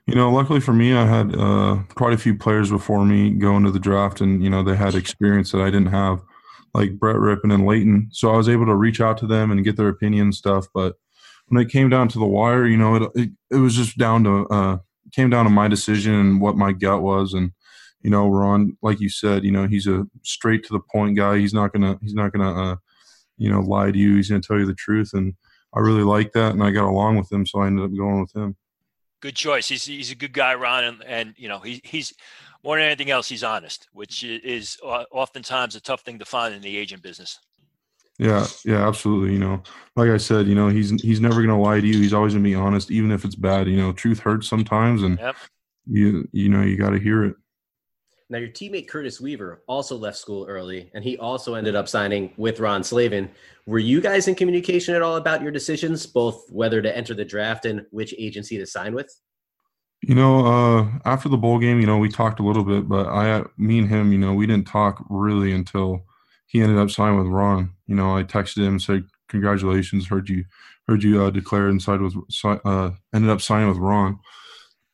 You 0.06 0.14
know, 0.14 0.30
luckily 0.30 0.61
for 0.61 0.73
me, 0.73 0.94
I 0.94 1.06
had 1.06 1.35
uh, 1.35 1.78
quite 1.94 2.12
a 2.12 2.18
few 2.18 2.37
players 2.37 2.70
before 2.70 3.04
me 3.04 3.30
go 3.30 3.56
into 3.56 3.70
the 3.70 3.78
draft, 3.78 4.20
and 4.20 4.42
you 4.42 4.50
know 4.50 4.62
they 4.62 4.76
had 4.76 4.94
experience 4.94 5.52
that 5.52 5.61
I 5.61 5.66
didn't 5.66 5.87
have 5.87 6.23
like 6.75 6.99
Brett 6.99 7.16
Rypien 7.16 7.52
and 7.52 7.66
Leighton. 7.66 8.08
So 8.12 8.33
I 8.33 8.37
was 8.37 8.48
able 8.48 8.66
to 8.66 8.74
reach 8.74 9.00
out 9.00 9.18
to 9.18 9.26
them 9.26 9.50
and 9.50 9.64
get 9.64 9.76
their 9.76 9.88
opinion 9.88 10.26
and 10.26 10.35
stuff. 10.35 10.66
But 10.74 10.96
when 11.48 11.62
it 11.62 11.70
came 11.70 11.88
down 11.88 12.09
to 12.09 12.18
the 12.18 12.26
wire, 12.26 12.66
you 12.66 12.76
know, 12.76 12.96
it 12.96 13.11
it, 13.14 13.31
it 13.50 13.57
was 13.57 13.74
just 13.74 13.98
down 13.98 14.24
to 14.24 14.46
uh, 14.48 14.79
came 15.12 15.31
down 15.31 15.44
to 15.44 15.50
my 15.50 15.68
decision 15.68 16.14
and 16.14 16.40
what 16.40 16.57
my 16.57 16.72
gut 16.72 17.02
was. 17.02 17.35
And 17.35 17.52
you 18.02 18.11
know, 18.11 18.29
Ron, 18.29 18.76
like 18.83 19.00
you 19.00 19.09
said, 19.09 19.44
you 19.44 19.50
know, 19.50 19.66
he's 19.66 19.87
a 19.87 20.07
straight 20.22 20.64
to 20.64 20.72
the 20.72 20.81
point 20.92 21.16
guy. 21.16 21.38
He's 21.38 21.55
not 21.55 21.72
gonna 21.72 21.98
he's 22.02 22.14
not 22.14 22.33
gonna 22.33 22.72
uh, 22.72 22.76
you 23.37 23.50
know 23.50 23.61
lie 23.61 23.90
to 23.90 23.98
you. 23.98 24.16
He's 24.16 24.29
gonna 24.29 24.42
tell 24.42 24.59
you 24.59 24.66
the 24.66 24.74
truth. 24.74 25.11
And 25.12 25.35
I 25.74 25.81
really 25.81 26.05
like 26.05 26.33
that, 26.33 26.52
and 26.52 26.62
I 26.62 26.70
got 26.70 26.88
along 26.88 27.16
with 27.16 27.31
him, 27.33 27.46
so 27.46 27.61
I 27.61 27.66
ended 27.66 27.85
up 27.85 27.96
going 27.96 28.20
with 28.20 28.35
him. 28.35 28.57
Good 29.26 29.34
choice. 29.34 29.68
He's 29.68 29.84
he's 29.84 30.12
a 30.12 30.14
good 30.14 30.32
guy, 30.32 30.54
Ron, 30.54 30.84
and, 30.84 31.04
and 31.04 31.34
you 31.36 31.48
know 31.48 31.58
he, 31.58 31.80
he's 31.82 32.14
more 32.62 32.76
than 32.76 32.86
anything 32.86 33.10
else, 33.10 33.28
he's 33.28 33.42
honest, 33.42 33.88
which 33.92 34.22
is 34.22 34.78
oftentimes 34.84 35.74
a 35.74 35.80
tough 35.80 36.02
thing 36.02 36.20
to 36.20 36.24
find 36.24 36.54
in 36.54 36.62
the 36.62 36.76
agent 36.76 37.02
business. 37.02 37.40
Yeah, 38.20 38.46
yeah, 38.64 38.86
absolutely. 38.86 39.32
You 39.32 39.40
know, 39.40 39.64
like 39.96 40.10
I 40.10 40.16
said, 40.16 40.46
you 40.46 40.54
know, 40.54 40.68
he's 40.68 40.90
he's 41.02 41.20
never 41.20 41.42
gonna 41.42 41.60
lie 41.60 41.80
to 41.80 41.86
you. 41.88 41.98
He's 41.98 42.12
always 42.12 42.34
gonna 42.34 42.44
be 42.44 42.54
honest, 42.54 42.92
even 42.92 43.10
if 43.10 43.24
it's 43.24 43.34
bad. 43.34 43.66
You 43.66 43.78
know, 43.78 43.92
truth 43.92 44.20
hurts 44.20 44.46
sometimes, 44.46 45.02
and 45.02 45.18
yep. 45.18 45.34
you 45.90 46.28
you 46.30 46.48
know 46.48 46.62
you 46.62 46.76
got 46.76 46.90
to 46.90 47.00
hear 47.00 47.24
it. 47.24 47.34
Now, 48.28 48.38
your 48.38 48.48
teammate 48.48 48.88
Curtis 48.88 49.20
Weaver 49.20 49.62
also 49.68 49.96
left 49.96 50.16
school 50.16 50.46
early, 50.48 50.90
and 50.94 51.04
he 51.04 51.16
also 51.16 51.54
ended 51.54 51.76
up 51.76 51.88
signing 51.88 52.32
with 52.36 52.58
Ron 52.58 52.82
Slavin. 52.82 53.30
Were 53.66 53.78
you 53.78 54.00
guys 54.00 54.26
in 54.26 54.34
communication 54.34 54.96
at 54.96 55.02
all 55.02 55.16
about 55.16 55.42
your 55.42 55.52
decisions, 55.52 56.04
both 56.06 56.50
whether 56.50 56.82
to 56.82 56.96
enter 56.96 57.14
the 57.14 57.24
draft 57.24 57.66
and 57.66 57.86
which 57.90 58.12
agency 58.18 58.58
to 58.58 58.66
sign 58.66 58.94
with? 58.94 59.14
You 60.02 60.16
know, 60.16 60.44
uh, 60.44 60.88
after 61.04 61.28
the 61.28 61.36
bowl 61.36 61.60
game, 61.60 61.80
you 61.80 61.86
know, 61.86 61.98
we 61.98 62.08
talked 62.08 62.40
a 62.40 62.42
little 62.42 62.64
bit, 62.64 62.88
but 62.88 63.06
I, 63.06 63.44
me 63.56 63.78
and 63.78 63.88
him, 63.88 64.10
you 64.10 64.18
know, 64.18 64.34
we 64.34 64.46
didn't 64.46 64.66
talk 64.66 65.04
really 65.08 65.52
until 65.52 66.04
he 66.46 66.60
ended 66.60 66.78
up 66.78 66.90
signing 66.90 67.18
with 67.18 67.28
Ron. 67.28 67.70
You 67.86 67.94
know, 67.94 68.16
I 68.16 68.24
texted 68.24 68.64
him, 68.66 68.80
said, 68.80 69.04
"Congratulations, 69.28 70.08
heard 70.08 70.28
you, 70.28 70.44
heard 70.88 71.02
you 71.04 71.22
uh, 71.22 71.30
declare 71.30 71.68
inside 71.68 72.00
with, 72.00 72.14
uh, 72.44 72.90
ended 73.14 73.30
up 73.30 73.40
signing 73.40 73.68
with 73.68 73.78
Ron." 73.78 74.18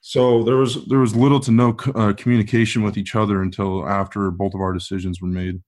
So 0.05 0.43
there 0.43 0.57
was 0.57 0.85
there 0.87 0.99
was 0.99 1.15
little 1.15 1.39
to 1.41 1.53
no 1.53 1.77
uh, 1.95 2.13
communication 2.15 2.83
with 2.83 2.99
each 2.99 3.15
other 3.15 3.41
until 3.41 3.89
after 3.89 4.33
both 4.33 4.53
of 4.53 4.61
our 4.61 4.73
decisions 4.73 5.23
were 5.23 5.29
made. 5.29 5.63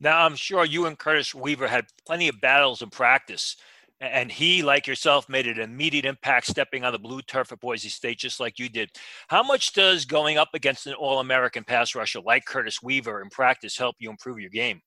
Now 0.00 0.24
I'm 0.24 0.36
sure 0.36 0.64
you 0.64 0.86
and 0.86 0.98
Curtis 0.98 1.34
Weaver 1.34 1.68
had 1.68 1.84
plenty 2.06 2.28
of 2.28 2.40
battles 2.40 2.80
in 2.80 2.88
practice 2.88 3.56
and 4.00 4.30
he, 4.30 4.62
like 4.62 4.86
yourself, 4.86 5.28
made 5.28 5.46
an 5.46 5.58
immediate 5.58 6.04
impact 6.04 6.46
stepping 6.46 6.84
on 6.84 6.92
the 6.92 6.98
blue 6.98 7.20
turf 7.20 7.50
at 7.52 7.60
Boise 7.60 7.88
State, 7.88 8.18
just 8.18 8.38
like 8.38 8.58
you 8.58 8.68
did. 8.68 8.90
How 9.26 9.42
much 9.42 9.72
does 9.72 10.04
going 10.04 10.38
up 10.38 10.50
against 10.54 10.86
an 10.86 10.94
All 10.94 11.18
American 11.18 11.64
pass 11.64 11.94
rusher 11.94 12.20
like 12.20 12.44
Curtis 12.44 12.82
Weaver 12.82 13.20
in 13.20 13.28
practice 13.28 13.76
help 13.76 13.96
you 13.98 14.08
improve 14.08 14.38
your 14.38 14.50
game? 14.50 14.80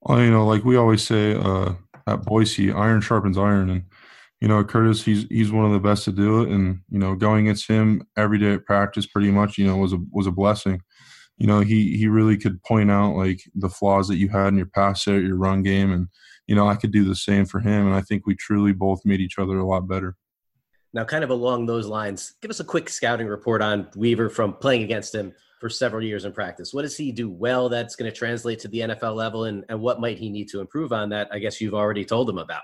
Well, 0.00 0.20
you 0.20 0.30
know, 0.30 0.46
like 0.46 0.64
we 0.64 0.76
always 0.76 1.02
say 1.02 1.34
uh, 1.34 1.74
at 2.06 2.24
Boise, 2.24 2.72
iron 2.72 3.00
sharpens 3.00 3.36
iron, 3.36 3.68
and 3.68 3.82
you 4.40 4.46
know, 4.46 4.62
Curtis, 4.62 5.04
he's 5.04 5.26
he's 5.28 5.50
one 5.50 5.64
of 5.64 5.72
the 5.72 5.80
best 5.80 6.04
to 6.04 6.12
do 6.12 6.42
it, 6.42 6.50
and 6.50 6.80
you 6.90 6.98
know, 6.98 7.14
going 7.14 7.46
against 7.46 7.66
him 7.68 8.06
every 8.16 8.38
day 8.38 8.52
at 8.52 8.64
practice, 8.64 9.06
pretty 9.06 9.30
much, 9.30 9.58
you 9.58 9.66
know, 9.66 9.76
was 9.76 9.92
a 9.92 9.98
was 10.12 10.26
a 10.26 10.32
blessing. 10.32 10.80
You 11.38 11.46
know, 11.46 11.60
he 11.60 11.96
he 11.96 12.06
really 12.06 12.36
could 12.36 12.62
point 12.62 12.90
out 12.90 13.16
like 13.16 13.40
the 13.54 13.68
flaws 13.68 14.06
that 14.08 14.16
you 14.16 14.28
had 14.28 14.48
in 14.48 14.56
your 14.56 14.66
pass 14.66 15.04
set, 15.04 15.22
your 15.22 15.36
run 15.36 15.62
game, 15.62 15.92
and 15.92 16.08
you 16.46 16.54
know, 16.54 16.68
I 16.68 16.76
could 16.76 16.92
do 16.92 17.04
the 17.04 17.16
same 17.16 17.46
for 17.46 17.60
him. 17.60 17.86
And 17.86 17.94
I 17.94 18.00
think 18.00 18.26
we 18.26 18.36
truly 18.36 18.72
both 18.72 19.00
made 19.04 19.20
each 19.20 19.38
other 19.38 19.58
a 19.58 19.66
lot 19.66 19.88
better. 19.88 20.16
Now, 20.94 21.04
kind 21.04 21.22
of 21.22 21.30
along 21.30 21.66
those 21.66 21.86
lines, 21.86 22.34
give 22.40 22.50
us 22.50 22.60
a 22.60 22.64
quick 22.64 22.88
scouting 22.88 23.26
report 23.26 23.60
on 23.60 23.88
Weaver 23.94 24.30
from 24.30 24.54
playing 24.54 24.84
against 24.84 25.14
him 25.14 25.34
for 25.60 25.68
several 25.68 26.02
years 26.02 26.24
in 26.24 26.32
practice. 26.32 26.72
What 26.72 26.82
does 26.82 26.96
he 26.96 27.12
do 27.12 27.28
well 27.28 27.68
that's 27.68 27.94
going 27.96 28.10
to 28.10 28.16
translate 28.16 28.60
to 28.60 28.68
the 28.68 28.80
NFL 28.80 29.14
level, 29.14 29.44
and, 29.44 29.64
and 29.68 29.80
what 29.80 30.00
might 30.00 30.16
he 30.16 30.30
need 30.30 30.48
to 30.50 30.60
improve 30.60 30.92
on 30.92 31.10
that? 31.10 31.28
I 31.32 31.40
guess 31.40 31.60
you've 31.60 31.74
already 31.74 32.04
told 32.04 32.30
him 32.30 32.38
about. 32.38 32.62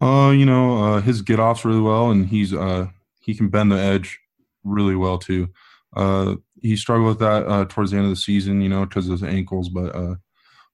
Uh, 0.00 0.30
you 0.30 0.44
know, 0.44 0.82
uh, 0.84 1.00
his 1.00 1.22
get 1.22 1.40
offs 1.40 1.64
really 1.64 1.80
well, 1.80 2.10
and 2.10 2.26
he's 2.26 2.52
uh, 2.52 2.86
he 3.20 3.34
can 3.34 3.48
bend 3.48 3.72
the 3.72 3.76
edge 3.76 4.18
really 4.64 4.94
well 4.94 5.18
too. 5.18 5.48
Uh, 5.96 6.36
he 6.60 6.76
struggled 6.76 7.08
with 7.08 7.18
that 7.20 7.46
uh, 7.46 7.64
towards 7.66 7.90
the 7.90 7.96
end 7.96 8.06
of 8.06 8.10
the 8.10 8.16
season, 8.16 8.60
you 8.60 8.68
know, 8.68 8.84
because 8.84 9.06
of 9.06 9.12
his 9.12 9.22
ankles. 9.22 9.68
But 9.68 9.94
uh, 9.94 10.16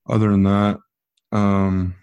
other 0.08 0.30
than 0.30 0.42
that, 0.44 0.78
um, 1.30 1.94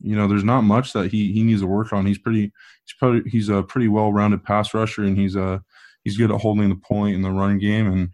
you 0.00 0.16
know, 0.16 0.26
there's 0.26 0.44
not 0.44 0.62
much 0.62 0.92
that 0.94 1.10
he 1.10 1.32
he 1.32 1.42
needs 1.42 1.60
to 1.60 1.66
work 1.66 1.92
on. 1.92 2.06
He's 2.06 2.18
pretty 2.18 2.52
he's 2.84 2.94
probably 2.98 3.30
he's 3.30 3.48
a 3.48 3.62
pretty 3.62 3.88
well 3.88 4.12
rounded 4.12 4.42
pass 4.42 4.72
rusher, 4.72 5.04
and 5.04 5.16
he's 5.16 5.36
a 5.36 5.62
he's 6.04 6.16
good 6.16 6.30
at 6.30 6.40
holding 6.40 6.70
the 6.70 6.76
point 6.76 7.14
in 7.14 7.22
the 7.22 7.30
run 7.30 7.58
game, 7.58 7.86
and 7.86 8.10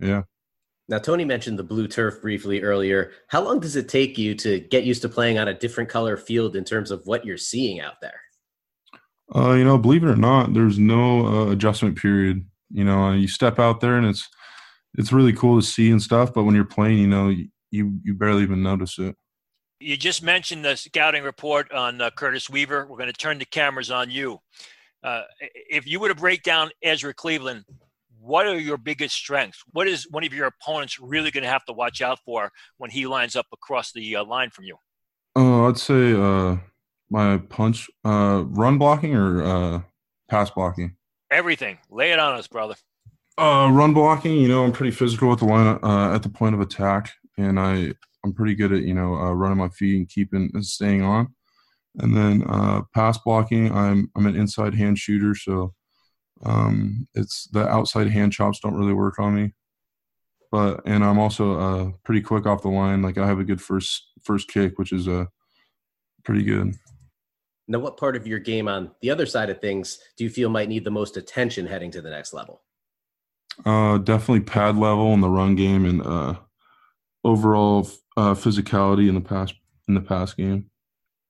yeah. 0.00 0.22
Now, 0.88 0.98
Tony 0.98 1.24
mentioned 1.24 1.58
the 1.58 1.64
blue 1.64 1.86
turf 1.86 2.22
briefly 2.22 2.62
earlier. 2.62 3.12
How 3.26 3.42
long 3.42 3.60
does 3.60 3.76
it 3.76 3.88
take 3.88 4.16
you 4.16 4.34
to 4.36 4.60
get 4.60 4.84
used 4.84 5.02
to 5.02 5.08
playing 5.08 5.38
on 5.38 5.48
a 5.48 5.54
different 5.54 5.90
color 5.90 6.16
field 6.16 6.56
in 6.56 6.64
terms 6.64 6.90
of 6.90 7.02
what 7.04 7.26
you're 7.26 7.36
seeing 7.36 7.80
out 7.80 8.00
there? 8.00 8.20
Uh, 9.34 9.52
you 9.52 9.64
know, 9.64 9.76
believe 9.76 10.02
it 10.02 10.08
or 10.08 10.16
not, 10.16 10.54
there's 10.54 10.78
no 10.78 11.26
uh, 11.26 11.50
adjustment 11.50 11.98
period. 11.98 12.46
You 12.70 12.84
know, 12.84 13.04
uh, 13.04 13.12
you 13.12 13.28
step 13.28 13.58
out 13.58 13.80
there 13.80 13.96
and 13.96 14.06
it's 14.06 14.26
it's 14.94 15.12
really 15.12 15.34
cool 15.34 15.60
to 15.60 15.66
see 15.66 15.90
and 15.90 16.00
stuff, 16.00 16.32
but 16.32 16.44
when 16.44 16.54
you're 16.54 16.64
playing, 16.64 16.98
you 16.98 17.06
know, 17.06 17.28
you 17.70 18.00
you 18.02 18.14
barely 18.14 18.42
even 18.42 18.62
notice 18.62 18.98
it. 18.98 19.14
You 19.80 19.96
just 19.96 20.22
mentioned 20.22 20.64
the 20.64 20.76
scouting 20.76 21.22
report 21.22 21.70
on 21.70 22.00
uh, 22.00 22.10
Curtis 22.10 22.48
Weaver. 22.48 22.86
We're 22.86 22.96
going 22.96 23.12
to 23.12 23.12
turn 23.12 23.38
the 23.38 23.44
cameras 23.44 23.90
on 23.90 24.10
you. 24.10 24.40
Uh, 25.04 25.22
if 25.40 25.86
you 25.86 26.00
were 26.00 26.08
to 26.08 26.14
break 26.14 26.42
down 26.42 26.70
Ezra 26.82 27.14
Cleveland, 27.14 27.64
what 28.20 28.46
are 28.46 28.58
your 28.58 28.76
biggest 28.76 29.14
strengths? 29.14 29.62
What 29.72 29.88
is 29.88 30.06
one 30.10 30.24
of 30.24 30.32
your 30.32 30.46
opponents 30.46 30.98
really 30.98 31.30
going 31.30 31.44
to 31.44 31.50
have 31.50 31.64
to 31.66 31.72
watch 31.72 32.02
out 32.02 32.18
for 32.24 32.50
when 32.78 32.90
he 32.90 33.06
lines 33.06 33.36
up 33.36 33.46
across 33.52 33.92
the 33.92 34.16
uh, 34.16 34.24
line 34.24 34.50
from 34.50 34.64
you? 34.64 34.76
Oh, 35.36 35.68
I'd 35.68 35.78
say 35.78 36.14
uh, 36.14 36.56
my 37.10 37.38
punch 37.48 37.88
uh 38.04 38.44
run 38.46 38.78
blocking 38.78 39.14
or 39.14 39.42
uh 39.42 39.80
pass 40.28 40.50
blocking 40.50 40.96
everything 41.30 41.78
lay 41.90 42.12
it 42.12 42.18
on 42.18 42.34
us 42.34 42.46
brother 42.46 42.74
uh 43.38 43.68
run 43.72 43.94
blocking 43.94 44.36
you 44.36 44.48
know 44.48 44.64
i'm 44.64 44.72
pretty 44.72 44.90
physical 44.90 45.32
at 45.32 45.38
the 45.38 45.44
line 45.44 45.78
uh 45.82 46.14
at 46.14 46.22
the 46.22 46.28
point 46.28 46.54
of 46.54 46.60
attack 46.60 47.12
and 47.36 47.58
i 47.58 47.92
i'm 48.24 48.32
pretty 48.32 48.54
good 48.54 48.72
at 48.72 48.82
you 48.82 48.94
know 48.94 49.14
uh, 49.14 49.32
running 49.32 49.58
my 49.58 49.68
feet 49.68 49.96
and 49.96 50.08
keeping 50.08 50.50
and 50.54 50.64
staying 50.64 51.02
on 51.02 51.28
and 51.98 52.16
then 52.16 52.42
uh 52.48 52.82
pass 52.94 53.18
blocking 53.18 53.72
i'm 53.72 54.10
i'm 54.16 54.26
an 54.26 54.36
inside 54.36 54.74
hand 54.74 54.98
shooter 54.98 55.34
so 55.34 55.72
um 56.44 57.06
it's 57.14 57.48
the 57.48 57.66
outside 57.68 58.08
hand 58.08 58.32
chops 58.32 58.60
don't 58.60 58.76
really 58.76 58.92
work 58.92 59.18
on 59.18 59.34
me 59.34 59.52
but 60.52 60.80
and 60.84 61.04
i'm 61.04 61.18
also 61.18 61.58
uh 61.58 61.90
pretty 62.04 62.20
quick 62.20 62.46
off 62.46 62.62
the 62.62 62.68
line 62.68 63.02
like 63.02 63.18
i 63.18 63.26
have 63.26 63.40
a 63.40 63.44
good 63.44 63.60
first 63.60 64.10
first 64.22 64.48
kick 64.48 64.78
which 64.78 64.92
is 64.92 65.08
uh 65.08 65.24
pretty 66.24 66.44
good 66.44 66.74
now, 67.70 67.78
what 67.78 67.98
part 67.98 68.16
of 68.16 68.26
your 68.26 68.38
game 68.38 68.66
on 68.66 68.90
the 69.02 69.10
other 69.10 69.26
side 69.26 69.50
of 69.50 69.60
things 69.60 69.98
do 70.16 70.24
you 70.24 70.30
feel 70.30 70.48
might 70.48 70.70
need 70.70 70.84
the 70.84 70.90
most 70.90 71.18
attention 71.18 71.66
heading 71.66 71.90
to 71.90 72.00
the 72.00 72.08
next 72.08 72.32
level? 72.32 72.62
Uh, 73.64 73.98
definitely 73.98 74.40
pad 74.40 74.76
level 74.76 75.12
in 75.12 75.20
the 75.20 75.28
run 75.28 75.54
game 75.54 75.84
and 75.84 76.02
uh, 76.02 76.34
overall 77.24 77.88
uh, 78.16 78.32
physicality 78.32 79.08
in 79.08 79.14
the 79.14 79.20
pass 79.20 79.52
in 79.86 79.94
the 79.94 80.00
pass 80.00 80.32
game. 80.32 80.70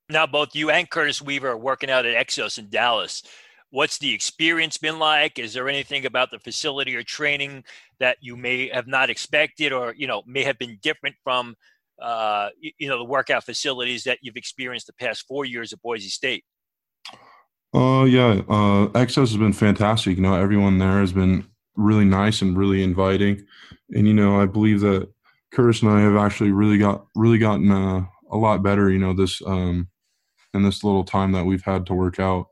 Now, 0.09 0.25
both 0.25 0.55
you 0.55 0.69
and 0.69 0.89
Curtis 0.89 1.21
Weaver 1.21 1.49
are 1.49 1.57
working 1.57 1.89
out 1.89 2.05
at 2.05 2.15
Exos 2.15 2.57
in 2.57 2.69
Dallas. 2.69 3.21
What's 3.71 3.99
the 3.99 4.13
experience 4.13 4.77
been 4.77 4.97
like? 4.97 5.37
Is 5.37 5.53
there 5.53 5.69
anything 5.69 6.05
about 6.05 6.31
the 6.31 6.39
facility 6.39 6.95
or 6.95 7.03
training 7.03 7.63
that 7.99 8.17
you 8.19 8.35
may 8.35 8.69
have 8.69 8.87
not 8.87 9.09
expected, 9.09 9.71
or 9.71 9.93
you 9.95 10.07
know 10.07 10.23
may 10.25 10.43
have 10.43 10.57
been 10.57 10.79
different 10.81 11.15
from 11.23 11.55
uh, 12.01 12.49
you, 12.59 12.87
know, 12.87 12.97
the 12.97 13.03
workout 13.03 13.43
facilities 13.43 14.03
that 14.03 14.19
you've 14.21 14.37
experienced 14.37 14.87
the 14.87 14.93
past 14.93 15.25
four 15.27 15.45
years 15.45 15.73
at 15.73 15.81
Boise 15.81 16.09
State? 16.09 16.43
Uh, 17.73 18.03
yeah, 18.05 18.41
uh, 18.49 18.87
Exos 18.89 19.29
has 19.29 19.37
been 19.37 19.53
fantastic. 19.53 20.17
You 20.17 20.23
know, 20.23 20.35
everyone 20.35 20.77
there 20.77 20.99
has 20.99 21.13
been 21.13 21.45
really 21.75 22.05
nice 22.05 22.41
and 22.41 22.57
really 22.57 22.83
inviting, 22.83 23.45
and 23.91 24.07
you 24.07 24.13
know, 24.13 24.41
I 24.41 24.45
believe 24.45 24.79
that 24.81 25.07
Curtis 25.51 25.81
and 25.81 25.91
I 25.91 26.01
have 26.01 26.15
actually 26.15 26.51
really 26.51 26.77
got 26.77 27.05
really 27.15 27.37
gotten 27.37 27.71
uh, 27.71 28.05
a 28.31 28.37
lot 28.37 28.63
better. 28.63 28.89
You 28.89 28.97
know, 28.97 29.13
this 29.13 29.41
um, 29.45 29.87
in 30.53 30.63
this 30.63 30.83
little 30.83 31.03
time 31.03 31.31
that 31.33 31.45
we've 31.45 31.63
had 31.63 31.85
to 31.87 31.93
work 31.93 32.19
out. 32.19 32.47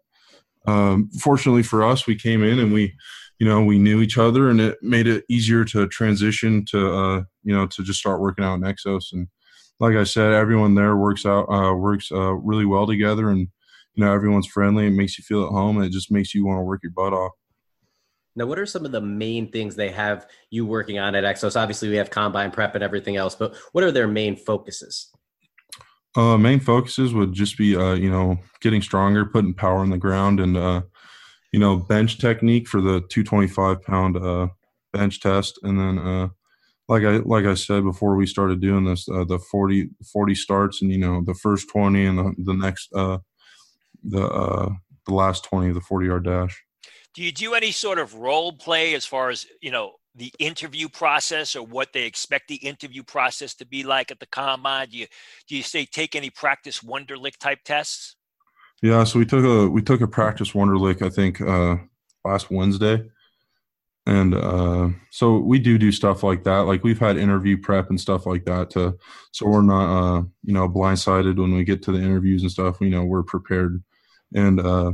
Um, 0.68 1.10
fortunately 1.20 1.64
for 1.64 1.84
us, 1.84 2.06
we 2.06 2.16
came 2.16 2.44
in 2.44 2.60
and 2.60 2.74
we, 2.74 2.96
you 3.40 3.48
know, 3.48 3.64
we 3.64 3.80
knew 3.80 4.02
each 4.02 4.18
other, 4.18 4.50
and 4.50 4.60
it 4.60 4.78
made 4.82 5.08
it 5.08 5.24
easier 5.30 5.64
to 5.66 5.88
transition 5.88 6.66
to, 6.66 6.94
uh, 6.94 7.24
you 7.44 7.56
know, 7.56 7.66
to 7.68 7.84
just 7.84 8.00
start 8.00 8.20
working 8.22 8.44
out 8.44 8.56
in 8.56 8.62
Exos 8.62 9.14
and 9.14 9.28
like 9.80 9.96
I 9.96 10.04
said, 10.04 10.34
everyone 10.34 10.76
there 10.76 10.96
works 10.96 11.26
out 11.26 11.46
uh, 11.50 11.74
works 11.74 12.12
uh, 12.12 12.34
really 12.34 12.66
well 12.66 12.88
together, 12.88 13.30
and 13.30 13.48
you 13.94 14.04
know 14.04 14.12
everyone's 14.12 14.48
friendly. 14.48 14.88
It 14.88 14.92
makes 14.92 15.18
you 15.18 15.24
feel 15.24 15.46
at 15.46 15.52
home, 15.52 15.78
and 15.78 15.86
it 15.86 15.92
just 15.92 16.12
makes 16.12 16.34
you 16.34 16.46
want 16.46 16.60
to 16.60 16.64
work 16.64 16.82
your 16.84 16.92
butt 16.92 17.14
off. 17.14 17.34
Now, 18.36 18.46
what 18.46 18.60
are 18.60 18.66
some 18.66 18.86
of 18.86 18.92
the 18.92 19.02
main 19.02 19.52
things 19.52 19.76
they 19.76 19.90
have 19.90 20.28
you 20.52 20.66
working 20.66 21.00
on 21.00 21.16
at 21.16 21.24
Exos? 21.24 21.60
Obviously, 21.60 21.90
we 21.90 21.96
have 21.96 22.10
combine 22.10 22.52
prep 22.52 22.76
and 22.76 22.84
everything 22.84 23.16
else, 23.16 23.36
but 23.36 23.56
what 23.72 23.84
are 23.84 23.92
their 23.92 24.08
main 24.08 24.36
focuses? 24.36 25.12
Uh, 26.18 26.36
main 26.36 26.60
focuses 26.60 27.14
would 27.14 27.32
just 27.32 27.60
be, 27.60 27.76
uh, 27.76 27.94
you 27.94 28.10
know, 28.10 28.40
getting 28.60 28.82
stronger, 28.82 29.24
putting 29.24 29.54
power 29.54 29.82
on 29.82 29.92
the 29.92 30.00
ground, 30.00 30.40
and 30.40 30.58
uh, 30.58 30.82
you 31.54 31.60
know, 31.60 31.78
bench 31.78 32.18
technique 32.18 32.68
for 32.68 32.82
the 32.82 33.02
225 33.10 33.84
pound 33.84 34.18
uh, 34.18 34.48
bench 34.92 35.22
test, 35.22 35.60
and 35.62 35.80
then 35.80 36.00
uh, 36.00 36.28
like 36.90 37.04
I 37.04 37.18
like 37.18 37.46
I 37.46 37.54
said 37.54 37.84
before 37.84 38.16
we 38.16 38.26
started 38.26 38.62
doing 38.62 38.86
this, 38.86 39.08
uh, 39.08 39.26
the 39.26 39.38
40, 39.38 39.90
40 40.12 40.36
starts 40.36 40.82
and 40.82 40.92
you 40.92 40.98
know 40.98 41.22
the 41.24 41.36
first 41.36 41.70
twenty 41.70 42.06
and 42.06 42.18
the, 42.18 42.34
the 42.40 42.54
next 42.54 42.92
uh, 42.96 43.20
the 44.04 44.26
uh, 44.26 44.70
the 45.06 45.14
last 45.14 45.44
twenty, 45.44 45.70
of 45.70 45.76
the 45.76 45.82
forty 45.82 46.08
yard 46.08 46.26
dash. 46.26 46.64
Do 47.14 47.24
you 47.24 47.32
do 47.32 47.54
any 47.54 47.72
sort 47.72 48.00
of 48.00 48.16
role 48.16 48.54
play 48.54 48.96
as 48.96 49.06
far 49.06 49.30
as 49.30 49.46
you 49.62 49.70
know 49.72 49.94
the 50.18 50.34
interview 50.40 50.90
process 50.90 51.56
or 51.56 51.66
what 51.66 51.94
they 51.94 52.04
expect 52.04 52.48
the 52.48 52.56
interview 52.56 53.04
process 53.04 53.54
to 53.56 53.66
be 53.66 53.84
like 53.84 54.12
at 54.12 54.20
the 54.20 54.26
combine? 54.26 54.90
Do 54.90 54.98
you 54.98 55.08
do 55.48 55.56
you 55.56 55.64
say 55.64 55.86
take 55.86 56.16
any 56.16 56.30
practice 56.30 56.82
Wonderlic 56.82 57.38
type 57.38 57.60
tests? 57.64 58.16
Yeah, 58.82 59.04
so 59.04 59.20
we 59.20 59.26
took 59.26 59.46
a 59.46 59.70
we 59.70 59.82
took 59.82 60.02
a 60.02 60.08
practice 60.08 60.52
Wonderlic 60.52 61.02
I 61.02 61.10
think 61.10 61.40
uh, 61.42 61.78
last 62.26 62.52
Wednesday. 62.52 63.10
And 64.06 64.36
uh, 64.36 64.90
so 65.12 65.38
we 65.38 65.60
do 65.60 65.78
do 65.78 65.92
stuff 65.92 66.24
like 66.24 66.46
that. 66.46 66.60
Like 66.60 66.82
we've 66.82 67.00
had 67.00 67.18
interview 67.18 67.58
prep 67.58 67.90
and 67.90 68.00
stuff 68.00 68.26
like 68.26 68.46
that 68.46 68.70
to 68.72 68.98
so 69.34 69.46
we're 69.46 69.62
not 69.62 70.18
uh, 70.18 70.22
you 70.44 70.54
know 70.54 70.68
blindsided 70.70 71.38
when 71.38 71.54
we 71.54 71.64
get 71.64 71.84
to 71.84 71.92
the 71.92 72.00
interviews 72.00 72.42
and 72.42 72.52
stuff. 72.52 72.78
You 72.82 72.90
know 72.90 73.04
we're 73.04 73.24
prepared. 73.24 73.84
And 74.34 74.60
uh, 74.60 74.94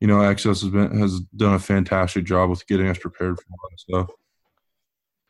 you 0.00 0.06
know 0.06 0.16
Exos 0.16 0.62
has 0.62 0.68
been 0.70 0.98
has 0.98 1.20
done 1.36 1.54
a 1.54 1.58
fantastic 1.58 2.24
job 2.24 2.50
with 2.50 2.66
getting 2.66 2.88
us 2.88 2.98
prepared 2.98 3.38
for 3.38 3.44
all 3.50 3.70
that 3.70 3.80
stuff 3.80 4.16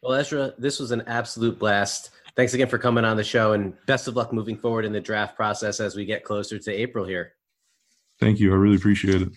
well 0.03 0.15
ezra 0.15 0.55
this 0.59 0.79
was 0.79 0.91
an 0.91 1.03
absolute 1.07 1.59
blast 1.59 2.11
thanks 2.37 2.55
again 2.55 2.69
for 2.69 2.79
coming 2.79 3.05
on 3.05 3.17
the 3.17 3.25
show 3.25 3.53
and 3.53 3.75
best 3.87 4.09
of 4.09 4.17
luck 4.17 4.33
moving 4.33 4.57
forward 4.57 4.85
in 4.85 4.93
the 4.93 5.01
draft 5.01 5.37
process 5.37 5.81
as 5.81 5.97
we 5.97 6.05
get 6.05 6.25
closer 6.25 6.59
to 6.59 6.73
april 6.73 7.05
here 7.05 7.33
thank 8.21 8.39
you 8.39 8.53
i 8.53 8.57
really 8.57 8.77
appreciate 8.77 9.23
it 9.23 9.29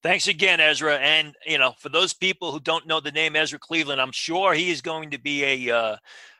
Thanks 0.00 0.28
again, 0.28 0.60
Ezra. 0.60 0.96
And 0.98 1.34
you 1.44 1.58
know, 1.58 1.74
for 1.80 1.88
those 1.88 2.14
people 2.14 2.52
who 2.52 2.60
don't 2.60 2.86
know 2.86 3.00
the 3.00 3.10
name 3.10 3.34
Ezra 3.34 3.58
Cleveland, 3.58 4.00
I'm 4.00 4.12
sure 4.12 4.54
he 4.54 4.70
is 4.70 4.80
going 4.80 5.10
to 5.10 5.18
be 5.18 5.66
a 5.68 5.76
uh, 5.76 5.96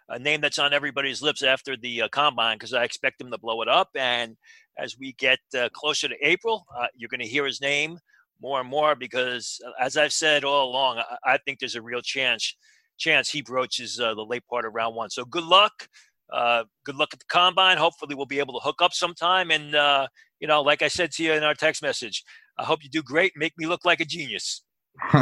a 0.08 0.18
name 0.18 0.40
that's 0.40 0.58
on 0.58 0.72
everybody's 0.72 1.22
lips 1.22 1.42
after 1.42 1.76
the 1.76 2.02
uh, 2.02 2.08
combine 2.08 2.56
because 2.56 2.72
I 2.72 2.84
expect 2.84 3.20
him 3.20 3.30
to 3.30 3.38
blow 3.38 3.60
it 3.62 3.68
up. 3.68 3.90
And 3.94 4.36
as 4.78 4.96
we 4.98 5.12
get 5.12 5.40
uh, 5.56 5.68
closer 5.72 6.08
to 6.08 6.16
April, 6.22 6.64
uh, 6.76 6.86
you're 6.94 7.08
going 7.08 7.20
to 7.20 7.26
hear 7.26 7.44
his 7.44 7.60
name 7.60 7.98
more 8.40 8.60
and 8.60 8.68
more 8.68 8.94
because, 8.94 9.60
uh, 9.66 9.72
as 9.80 9.96
I've 9.96 10.12
said 10.12 10.44
all 10.44 10.70
along, 10.70 10.98
I, 10.98 11.34
I 11.34 11.38
think 11.38 11.58
there's 11.58 11.74
a 11.74 11.82
real 11.82 12.00
chance 12.00 12.56
chance 12.98 13.30
he 13.30 13.42
broaches 13.42 13.98
uh, 13.98 14.14
the 14.14 14.24
late 14.24 14.46
part 14.46 14.64
of 14.64 14.74
round 14.74 14.94
one. 14.94 15.10
So 15.10 15.24
good 15.24 15.44
luck. 15.44 15.88
good 16.30 16.96
luck 16.96 17.10
at 17.12 17.18
the 17.18 17.24
combine. 17.28 17.78
Hopefully, 17.78 18.14
we'll 18.14 18.26
be 18.26 18.38
able 18.40 18.54
to 18.54 18.64
hook 18.64 18.82
up 18.82 18.92
sometime. 18.92 19.50
And 19.50 20.08
you 20.40 20.46
know, 20.46 20.62
like 20.62 20.82
I 20.82 20.88
said 20.88 21.10
to 21.12 21.24
you 21.24 21.32
in 21.32 21.42
our 21.42 21.54
text 21.54 21.82
message, 21.82 22.24
I 22.58 22.64
hope 22.64 22.82
you 22.82 22.90
do 22.90 23.02
great. 23.02 23.32
Make 23.36 23.56
me 23.56 23.66
look 23.66 23.84
like 23.84 24.00
a 24.00 24.04
genius. 24.04 24.62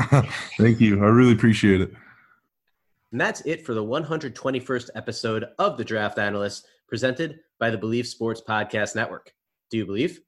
Thank 0.59 0.81
you. 0.81 1.05
I 1.05 1.09
really 1.09 1.33
appreciate 1.33 1.81
it. 1.81 1.93
And 3.13 3.21
that's 3.21 3.41
it 3.43 3.65
for 3.65 3.75
the 3.75 3.85
121st 3.85 4.91
episode 4.95 5.47
of 5.59 5.77
The 5.77 5.85
Draft 5.85 6.19
Analyst, 6.19 6.67
presented 6.89 7.41
by 7.59 7.71
the 7.71 7.79
Bleav 7.79 8.07
Sports 8.07 8.43
Podcast 8.47 8.97
Network. 8.97 9.33
Do 9.71 9.77
you 9.77 9.87
believe? 9.87 10.21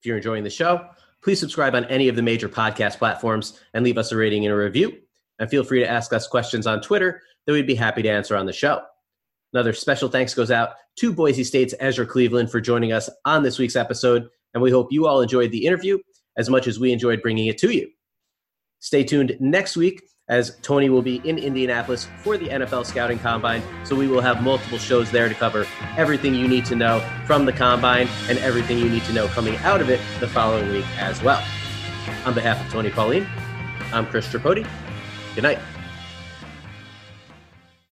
If 0.00 0.06
you're 0.06 0.16
enjoying 0.16 0.44
the 0.44 0.50
show, 0.50 0.88
please 1.22 1.40
subscribe 1.40 1.74
on 1.74 1.84
any 1.86 2.08
of 2.08 2.16
the 2.16 2.22
major 2.22 2.48
podcast 2.48 2.98
platforms 2.98 3.60
and 3.72 3.84
leave 3.84 3.98
us 3.98 4.12
a 4.12 4.16
rating 4.16 4.44
and 4.44 4.52
a 4.52 4.56
review. 4.56 4.98
And 5.38 5.50
feel 5.50 5.64
free 5.64 5.80
to 5.80 5.90
ask 5.90 6.12
us 6.12 6.26
questions 6.26 6.66
on 6.66 6.80
Twitter 6.80 7.20
that 7.46 7.52
we'd 7.52 7.66
be 7.66 7.74
happy 7.74 8.02
to 8.02 8.08
answer 8.08 8.36
on 8.36 8.46
the 8.46 8.52
show. 8.52 8.82
Another 9.52 9.72
special 9.72 10.08
thanks 10.08 10.34
goes 10.34 10.50
out 10.50 10.70
to 10.96 11.12
Boise 11.12 11.44
State's 11.44 11.74
Ezra 11.80 12.06
Cleveland 12.06 12.50
for 12.50 12.60
joining 12.60 12.92
us 12.92 13.08
on 13.24 13.42
this 13.42 13.58
week's 13.58 13.76
episode. 13.76 14.28
And 14.52 14.62
we 14.62 14.70
hope 14.70 14.88
you 14.90 15.06
all 15.06 15.20
enjoyed 15.20 15.50
the 15.50 15.66
interview 15.66 15.98
as 16.36 16.50
much 16.50 16.66
as 16.66 16.80
we 16.80 16.92
enjoyed 16.92 17.22
bringing 17.22 17.46
it 17.46 17.58
to 17.58 17.70
you. 17.70 17.88
Stay 18.80 19.04
tuned 19.04 19.36
next 19.40 19.76
week 19.76 20.02
as 20.28 20.56
Tony 20.62 20.88
will 20.88 21.02
be 21.02 21.20
in 21.24 21.38
Indianapolis 21.38 22.08
for 22.22 22.36
the 22.38 22.46
NFL 22.46 22.86
Scouting 22.86 23.18
Combine. 23.18 23.62
So 23.84 23.94
we 23.94 24.08
will 24.08 24.20
have 24.20 24.42
multiple 24.42 24.78
shows 24.78 25.10
there 25.10 25.28
to 25.28 25.34
cover 25.34 25.66
everything 25.96 26.34
you 26.34 26.48
need 26.48 26.64
to 26.66 26.76
know 26.76 27.00
from 27.26 27.44
the 27.44 27.52
Combine 27.52 28.08
and 28.28 28.38
everything 28.38 28.78
you 28.78 28.88
need 28.88 29.04
to 29.04 29.12
know 29.12 29.28
coming 29.28 29.56
out 29.58 29.80
of 29.80 29.90
it 29.90 30.00
the 30.20 30.28
following 30.28 30.70
week 30.70 30.86
as 30.98 31.22
well. 31.22 31.42
On 32.24 32.34
behalf 32.34 32.64
of 32.64 32.72
Tony 32.72 32.90
Pauline, 32.90 33.26
I'm 33.92 34.06
Chris 34.06 34.26
Tripodi. 34.28 34.66
Good 35.34 35.42
night. 35.42 35.73